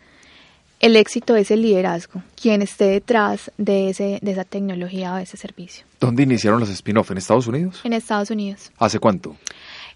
[0.79, 5.23] el éxito es el liderazgo, quien esté detrás de, ese, de esa tecnología o de
[5.23, 5.85] ese servicio.
[5.99, 7.11] ¿Dónde iniciaron las spin-off?
[7.11, 7.81] ¿En Estados Unidos?
[7.83, 8.71] En Estados Unidos.
[8.77, 9.35] ¿Hace cuánto?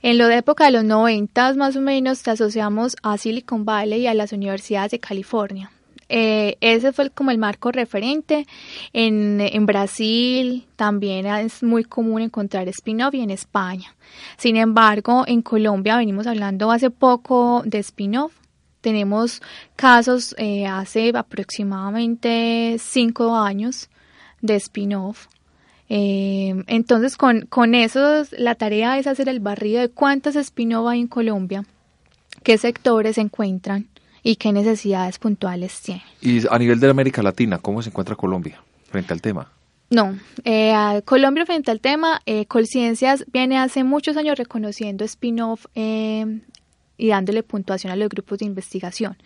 [0.02, 4.08] En la época de los 90 más o menos te asociamos a Silicon Valley y
[4.08, 5.72] a las universidades de California.
[6.16, 8.46] Eh, ese fue como el marco referente.
[8.94, 13.96] En, en, Brasil también es muy común encontrar spin-off y en España.
[14.38, 18.32] Sin embargo, en Colombia venimos hablando hace poco de spin-off.
[18.82, 19.42] Tenemos
[19.76, 23.90] casos eh, hace aproximadamente cinco años
[24.40, 25.30] de spin-off.
[25.90, 31.00] Eh, entonces, con, con eso, la tarea es hacer el barrido de cuántos spin-off hay
[31.00, 31.66] en Colombia,
[32.44, 33.88] qué sectores se encuentran
[34.24, 36.04] y qué necesidades puntuales tiene.
[36.22, 39.52] Y a nivel de América Latina, ¿cómo se encuentra Colombia frente al tema?
[39.90, 46.40] No, eh, Colombia frente al tema, eh, Colciencias viene hace muchos años reconociendo spin-off eh,
[46.98, 49.18] y dándole puntuación a los grupos de investigación.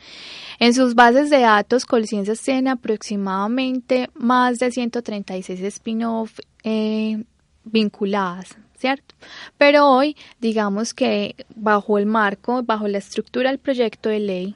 [0.60, 7.24] En sus bases de datos, Colciencias tiene aproximadamente más de 136 spin-off eh,
[7.64, 9.16] vinculadas, ¿cierto?
[9.58, 14.56] Pero hoy, digamos que bajo el marco, bajo la estructura del proyecto de ley,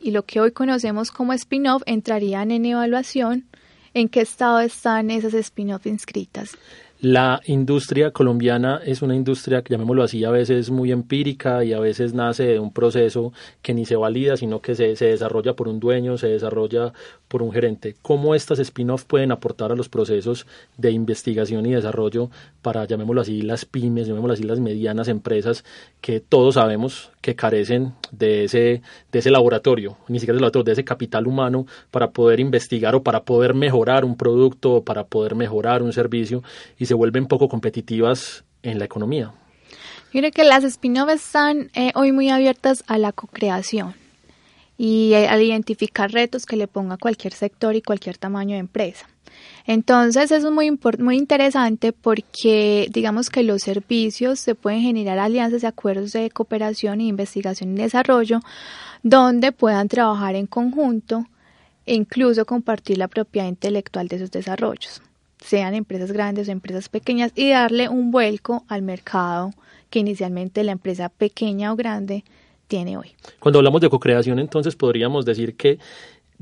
[0.00, 3.46] y lo que hoy conocemos como spin-off entrarían en evaluación
[3.94, 6.56] en qué estado están esas spin-off inscritas.
[7.02, 12.12] La industria colombiana es una industria, llamémoslo así, a veces muy empírica y a veces
[12.12, 13.32] nace de un proceso
[13.62, 16.92] que ni se valida, sino que se, se desarrolla por un dueño, se desarrolla
[17.26, 17.96] por un gerente.
[18.02, 20.46] ¿Cómo estas spin-off pueden aportar a los procesos
[20.76, 22.28] de investigación y desarrollo
[22.60, 25.64] para, llamémoslo así, las pymes, llamémoslo así, las medianas empresas
[26.02, 28.82] que todos sabemos que carecen de ese,
[29.12, 33.02] de ese laboratorio, ni siquiera de laboratorio, de ese capital humano para poder investigar o
[33.02, 36.42] para poder mejorar un producto o para poder mejorar un servicio
[36.90, 39.32] se vuelven poco competitivas en la economía.
[40.12, 43.94] Yo creo que las spin-offs están eh, hoy muy abiertas a la co-creación
[44.76, 49.08] y eh, al identificar retos que le ponga cualquier sector y cualquier tamaño de empresa.
[49.68, 55.62] Entonces eso es muy, muy interesante porque digamos que los servicios se pueden generar alianzas
[55.62, 58.40] y acuerdos de cooperación e investigación y desarrollo
[59.04, 61.24] donde puedan trabajar en conjunto
[61.86, 65.00] e incluso compartir la propiedad intelectual de sus desarrollos
[65.44, 69.50] sean empresas grandes o empresas pequeñas, y darle un vuelco al mercado
[69.90, 72.24] que inicialmente la empresa pequeña o grande
[72.68, 73.12] tiene hoy.
[73.40, 75.78] Cuando hablamos de co-creación, entonces podríamos decir que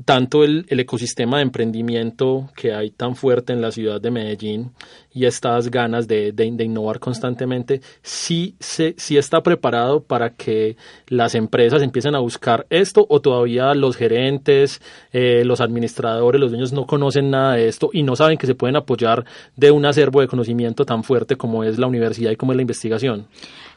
[0.05, 4.71] tanto el, el, ecosistema de emprendimiento que hay tan fuerte en la ciudad de Medellín
[5.11, 11.35] y estas ganas de, de, innovar constantemente, sí, se, sí está preparado para que las
[11.35, 14.81] empresas empiecen a buscar esto o todavía los gerentes,
[15.11, 18.55] eh, los administradores, los dueños no conocen nada de esto y no saben que se
[18.55, 22.51] pueden apoyar de un acervo de conocimiento tan fuerte como es la universidad y como
[22.51, 23.27] es la investigación.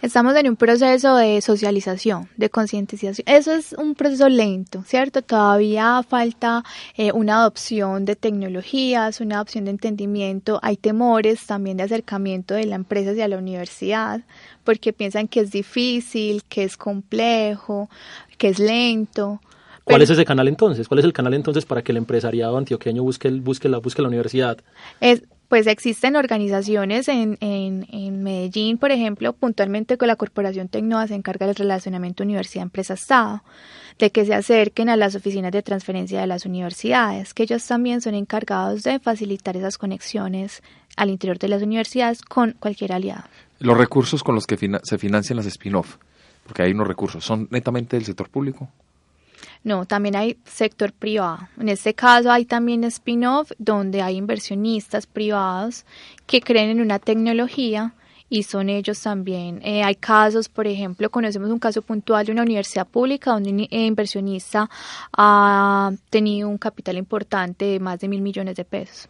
[0.03, 3.24] Estamos en un proceso de socialización, de concientización.
[3.24, 5.22] Eso es un proceso lento, ¿cierto?
[5.22, 6.64] Todavía falta
[6.97, 10.59] eh, una adopción de tecnologías, una adopción de entendimiento.
[10.61, 10.76] Hay
[11.23, 14.23] temores también de acercamiento de la empresa hacia la universidad,
[14.64, 17.89] porque piensan que es difícil, que es complejo,
[18.39, 19.41] que es lento.
[19.85, 20.87] ¿Cuál es ese canal entonces?
[20.89, 24.09] ¿Cuál es el canal entonces para que el empresariado antioqueño busque, busque, la, busque la
[24.09, 24.59] universidad?
[25.01, 31.09] Es, pues existen organizaciones en, en, en, Medellín, por ejemplo, puntualmente con la Corporación Tecnoa
[31.09, 33.43] se encarga del relacionamiento universidad-empresa-estado,
[33.99, 38.01] de que se acerquen a las oficinas de transferencia de las universidades, que ellos también
[38.01, 40.62] son encargados de facilitar esas conexiones
[40.97, 43.24] al interior de las universidades con cualquier aliado.
[43.59, 45.97] Los recursos con los que se financian las spin-off,
[46.45, 48.68] porque hay unos recursos, ¿son netamente del sector público?
[49.64, 51.49] No, también hay sector privado.
[51.59, 55.84] En este caso hay también spin-off donde hay inversionistas privados
[56.26, 57.95] que creen en una tecnología
[58.28, 59.61] y son ellos también.
[59.62, 63.66] Eh, hay casos, por ejemplo, conocemos un caso puntual de una universidad pública donde un
[63.70, 64.70] inversionista
[65.16, 69.09] ha tenido un capital importante de más de mil millones de pesos.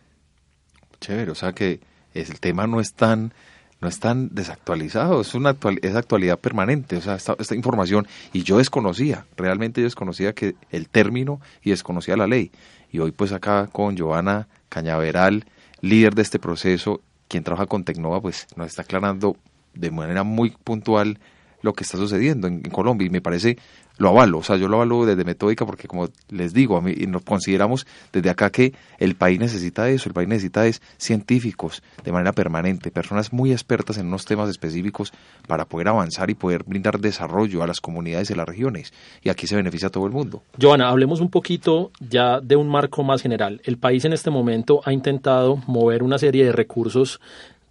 [1.03, 1.81] Chévere, o sea que
[2.15, 3.35] el tema no es tan
[3.81, 8.07] no es tan desactualizado, es una actual, es actualidad permanente, o sea, esta, esta, información,
[8.33, 12.53] y yo desconocía, realmente yo desconocía que el término y desconocía la ley.
[12.93, 15.47] Y hoy pues acá con Giovanna Cañaveral,
[15.81, 19.37] líder de este proceso, quien trabaja con Tecnova pues nos está aclarando
[19.75, 21.19] de manera muy puntual
[21.63, 23.59] lo que está sucediendo en, Colombia y me parece
[23.99, 26.95] lo avalo, o sea, yo lo avalo desde metódica porque como les digo, a mí
[27.07, 32.11] nos consideramos desde acá que el país necesita eso, el país necesita es científicos de
[32.11, 35.13] manera permanente, personas muy expertas en unos temas específicos
[35.47, 38.93] para poder avanzar y poder brindar desarrollo a las comunidades y las regiones
[39.23, 40.43] y aquí se beneficia a todo el mundo.
[40.61, 43.61] Joana, hablemos un poquito ya de un marco más general.
[43.65, 47.21] El país en este momento ha intentado mover una serie de recursos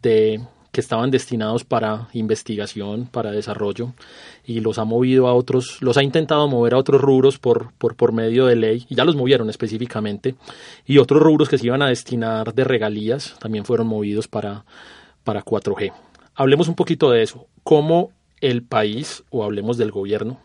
[0.02, 3.93] de que estaban destinados para investigación, para desarrollo,
[4.45, 7.95] y los ha movido a otros, los ha intentado mover a otros rubros por, por,
[7.95, 10.36] por medio de ley, y ya los movieron específicamente,
[10.86, 14.65] y otros rubros que se iban a destinar de regalías también fueron movidos para,
[15.24, 15.91] para 4G.
[16.36, 20.39] Hablemos un poquito de eso, cómo el país, o hablemos del gobierno,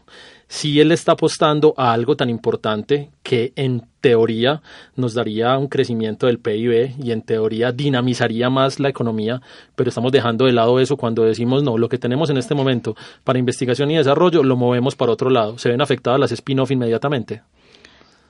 [0.49, 4.63] si él está apostando a algo tan importante que en teoría
[4.95, 9.43] nos daría un crecimiento del PIB y en teoría dinamizaría más la economía,
[9.75, 12.95] pero estamos dejando de lado eso cuando decimos no, lo que tenemos en este momento
[13.25, 15.59] para investigación y desarrollo lo movemos para otro lado.
[15.59, 17.43] ¿Se ven afectadas las spin-off inmediatamente?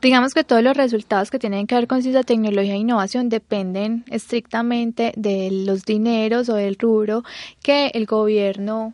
[0.01, 4.05] Digamos que todos los resultados que tienen que ver con ciencia, tecnología e innovación dependen
[4.11, 7.25] estrictamente de los dineros o del rubro
[7.62, 8.93] que el gobierno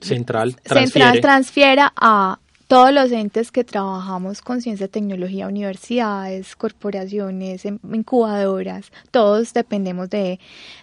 [0.00, 7.64] central transfiere, central transfiera a todos los entes que trabajamos con ciencia, tecnología, universidades, corporaciones,
[7.64, 10.40] em, incubadoras, todos dependemos de,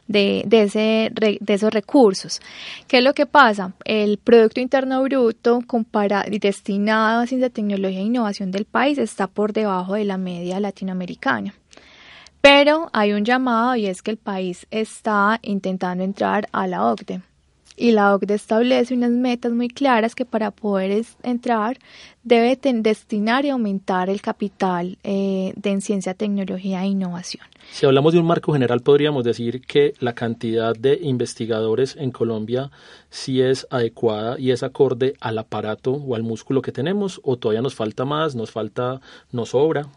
[0.08, 2.40] de, de, de esos recursos.
[2.88, 3.74] ¿Qué es lo que pasa?
[3.84, 9.54] El Producto Interno Bruto compara, destinado a ciencia, tecnología e innovación del país está por
[9.54, 11.54] debajo de la media latinoamericana.
[12.42, 17.22] Pero hay un llamado y es que el país está intentando entrar a la OCDE
[17.76, 21.80] y la OCDE establece unas metas muy claras que para poder entrar
[22.24, 27.44] debe destinar y aumentar el capital eh, de en ciencia, tecnología e innovación.
[27.72, 32.70] Si hablamos de un marco general, podríamos decir que la cantidad de investigadores en Colombia
[33.10, 37.62] sí es adecuada y es acorde al aparato o al músculo que tenemos, o todavía
[37.62, 39.02] nos falta más, nos falta,
[39.32, 39.88] nos sobra.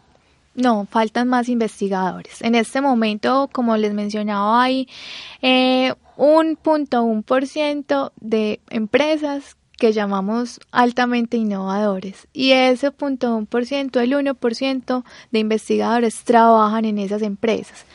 [0.55, 2.41] No, faltan más investigadores.
[2.41, 4.87] En este momento, como les mencionaba, hay
[5.41, 13.35] eh, un punto un por ciento de empresas que llamamos altamente innovadores y ese punto
[13.35, 17.85] un por ciento, el 1% de investigadores trabajan en esas empresas.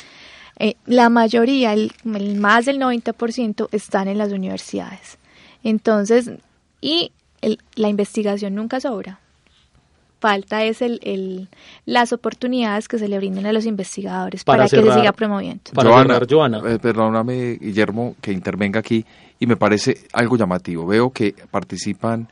[0.59, 5.17] Eh, la mayoría, el, más del 90% están en las universidades.
[5.65, 6.31] Entonces,
[6.83, 7.13] y
[7.75, 9.21] la investigación nunca sobra
[10.21, 11.49] falta es el,
[11.87, 15.63] las oportunidades que se le brinden a los investigadores para, que se siga promoviendo.
[15.75, 16.63] Para Joana, Joana.
[16.67, 19.05] Eh, perdóname, Guillermo, que intervenga aquí
[19.39, 20.87] y me parece algo llamativo.
[20.87, 22.29] Veo que participan,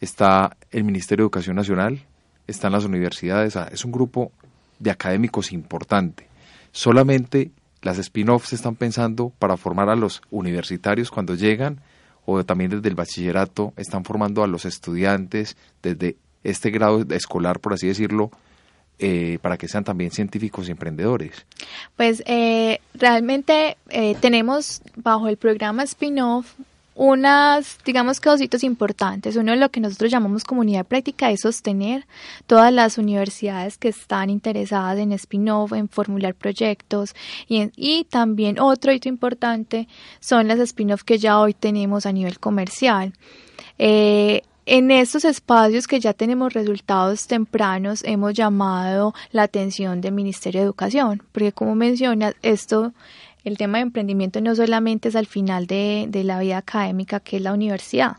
[0.00, 2.00] está el Ministerio de Educación Nacional,
[2.46, 4.32] están las universidades, es un grupo
[4.78, 6.28] de académicos importante.
[6.72, 11.80] Solamente las spin-offs están pensando para formar a los universitarios cuando llegan
[12.26, 16.16] o también desde el bachillerato están formando a los estudiantes desde
[16.50, 18.30] este grado escolar, por así decirlo,
[18.98, 21.46] eh, para que sean también científicos y emprendedores?
[21.96, 26.54] Pues eh, realmente eh, tenemos bajo el programa Spin-off
[26.98, 28.28] unas, digamos que
[28.62, 29.36] importantes.
[29.36, 32.06] Uno de lo que nosotros llamamos comunidad práctica es sostener
[32.48, 37.14] todas las universidades que están interesadas en spin-off, en formular proyectos
[37.46, 39.86] y, y también otro hito importante
[40.18, 43.12] son las spin-off que ya hoy tenemos a nivel comercial.
[43.78, 50.60] Eh, en estos espacios que ya tenemos resultados tempranos, hemos llamado la atención del Ministerio
[50.60, 52.92] de Educación, porque como mencionas, esto,
[53.44, 57.42] el tema de emprendimiento no solamente es al final de, la vida académica, que es
[57.42, 58.18] la universidad,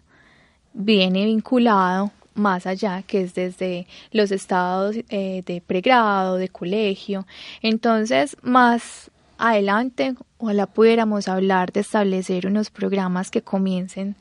[0.74, 7.28] viene vinculado más allá, que es desde los estados eh, de pregrado, de colegio.
[7.62, 14.16] Entonces, más adelante, ojalá pudiéramos hablar de establecer unos programas que comiencen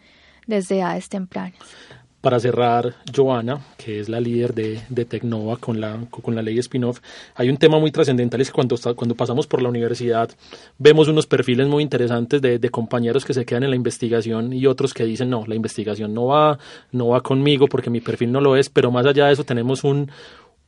[0.47, 1.59] desde edades tempranas
[2.21, 6.59] para cerrar, Joana, que es la líder de, de Tecnova con la, con la ley
[6.59, 7.01] spin-off,
[7.37, 10.29] hay un tema muy trascendental, es que cuando, cuando pasamos por la universidad
[10.79, 14.67] vemos unos perfiles muy interesantes de, de, compañeros que se quedan en la investigación y
[14.67, 16.59] otros que dicen, no, la investigación no va,
[16.91, 19.85] no va conmigo porque mi perfil no lo es, pero más allá de eso tenemos
[19.85, 20.11] un,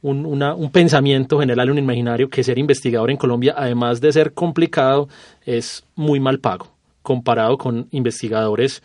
[0.03, 4.35] un, una, un pensamiento general, un imaginario que ser investigador en Colombia, además de ser
[4.35, 5.09] complicado,
[5.45, 6.69] es muy mal pago
[7.03, 8.83] comparado con investigadores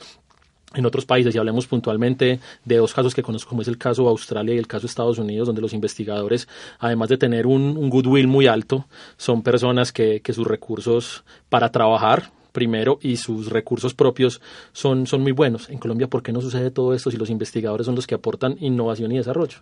[0.76, 4.04] en otros países, y hablemos puntualmente de dos casos que conozco, como es el caso
[4.04, 6.48] de Australia y el caso de Estados Unidos, donde los investigadores,
[6.80, 12.32] además de tener un, goodwill muy alto, son personas que, que, sus recursos para trabajar,
[12.52, 15.70] primero, y sus recursos propios son, son muy buenos.
[15.70, 18.58] En Colombia, ¿por qué no sucede todo esto si los investigadores son los que aportan
[18.60, 19.60] innovación y desarrollo?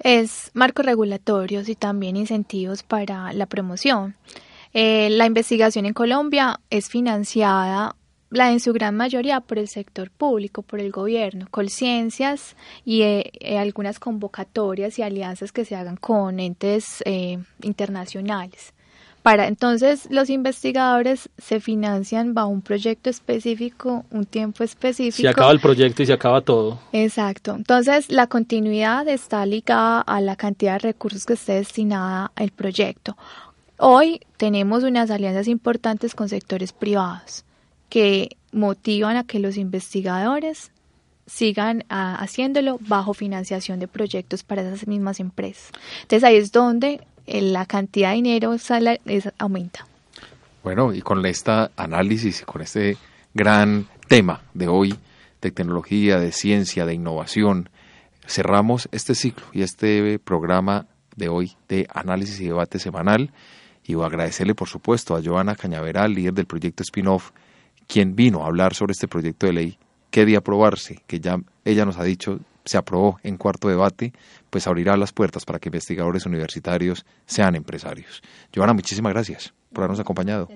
[0.00, 4.16] Es marcos regulatorios y también incentivos para la promoción.
[4.72, 7.94] Eh, la investigación en Colombia es financiada
[8.34, 13.30] la en su gran mayoría por el sector público, por el gobierno, Colciencias y eh,
[13.40, 18.72] eh, algunas convocatorias y alianzas que se hagan con entes eh, internacionales.
[19.22, 25.22] Para entonces los investigadores se financian bajo un proyecto específico, un tiempo específico.
[25.22, 26.78] Se acaba el proyecto y se acaba todo.
[26.92, 27.54] Exacto.
[27.54, 33.16] Entonces la continuidad está ligada a la cantidad de recursos que esté destinada al proyecto.
[33.78, 37.44] Hoy tenemos unas alianzas importantes con sectores privados
[37.94, 40.72] que motivan a que los investigadores
[41.26, 45.70] sigan ah, haciéndolo bajo financiación de proyectos para esas mismas empresas.
[46.02, 49.86] Entonces ahí es donde eh, la cantidad de dinero sale, es, aumenta.
[50.64, 52.96] Bueno, y con este análisis, con este
[53.32, 54.96] gran tema de hoy,
[55.40, 57.68] de tecnología, de ciencia, de innovación,
[58.26, 63.30] cerramos este ciclo y este programa de hoy de análisis y debate semanal.
[63.86, 67.30] Y voy a agradecerle, por supuesto, a Joana Cañaveral, líder del proyecto Spin-off
[67.86, 69.78] quien vino a hablar sobre este proyecto de ley
[70.10, 74.12] que de aprobarse, que ya ella nos ha dicho se aprobó en cuarto debate,
[74.48, 78.22] pues abrirá las puertas para que investigadores universitarios sean empresarios.
[78.54, 80.48] Joana, muchísimas gracias por habernos acompañado.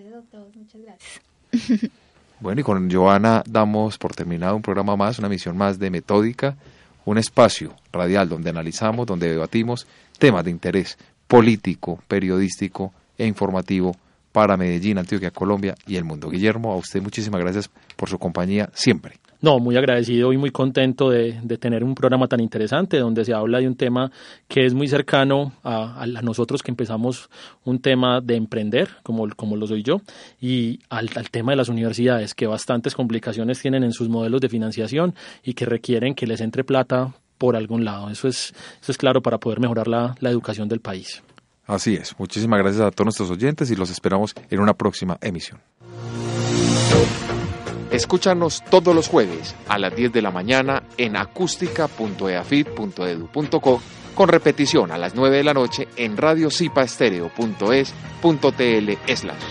[0.54, 1.90] Muchas gracias.
[2.40, 6.56] Bueno, y con Joana damos por terminado un programa más, una misión más de Metódica,
[7.04, 9.88] un espacio radial donde analizamos, donde debatimos
[10.20, 13.96] temas de interés político, periodístico e informativo
[14.32, 16.30] para Medellín, Antioquia, Colombia y el mundo.
[16.30, 19.18] Guillermo, a usted muchísimas gracias por su compañía siempre.
[19.40, 23.60] No, muy agradecido y muy contento de, tener un programa tan interesante donde se habla
[23.60, 24.10] de un tema
[24.48, 27.30] que es muy cercano a, nosotros que empezamos
[27.64, 30.00] un tema de emprender, como, como lo soy yo,
[30.40, 34.48] y al, al, tema de las universidades, que bastantes complicaciones tienen en sus modelos de
[34.48, 35.14] financiación
[35.44, 38.10] y que requieren que les entre plata por algún lado.
[38.10, 38.52] Eso es,
[38.82, 41.22] eso es claro para poder mejorar la, la educación del país.
[41.68, 42.18] Así es.
[42.18, 45.60] Muchísimas gracias a todos nuestros oyentes y los esperamos en una próxima emisión.
[47.90, 53.82] Escúchanos todos los jueves a las 10 de la mañana en acústica.eafit.edu.co
[54.14, 59.44] con repetición a las 9 de la noche en radiocipaestereo.es.tl slash.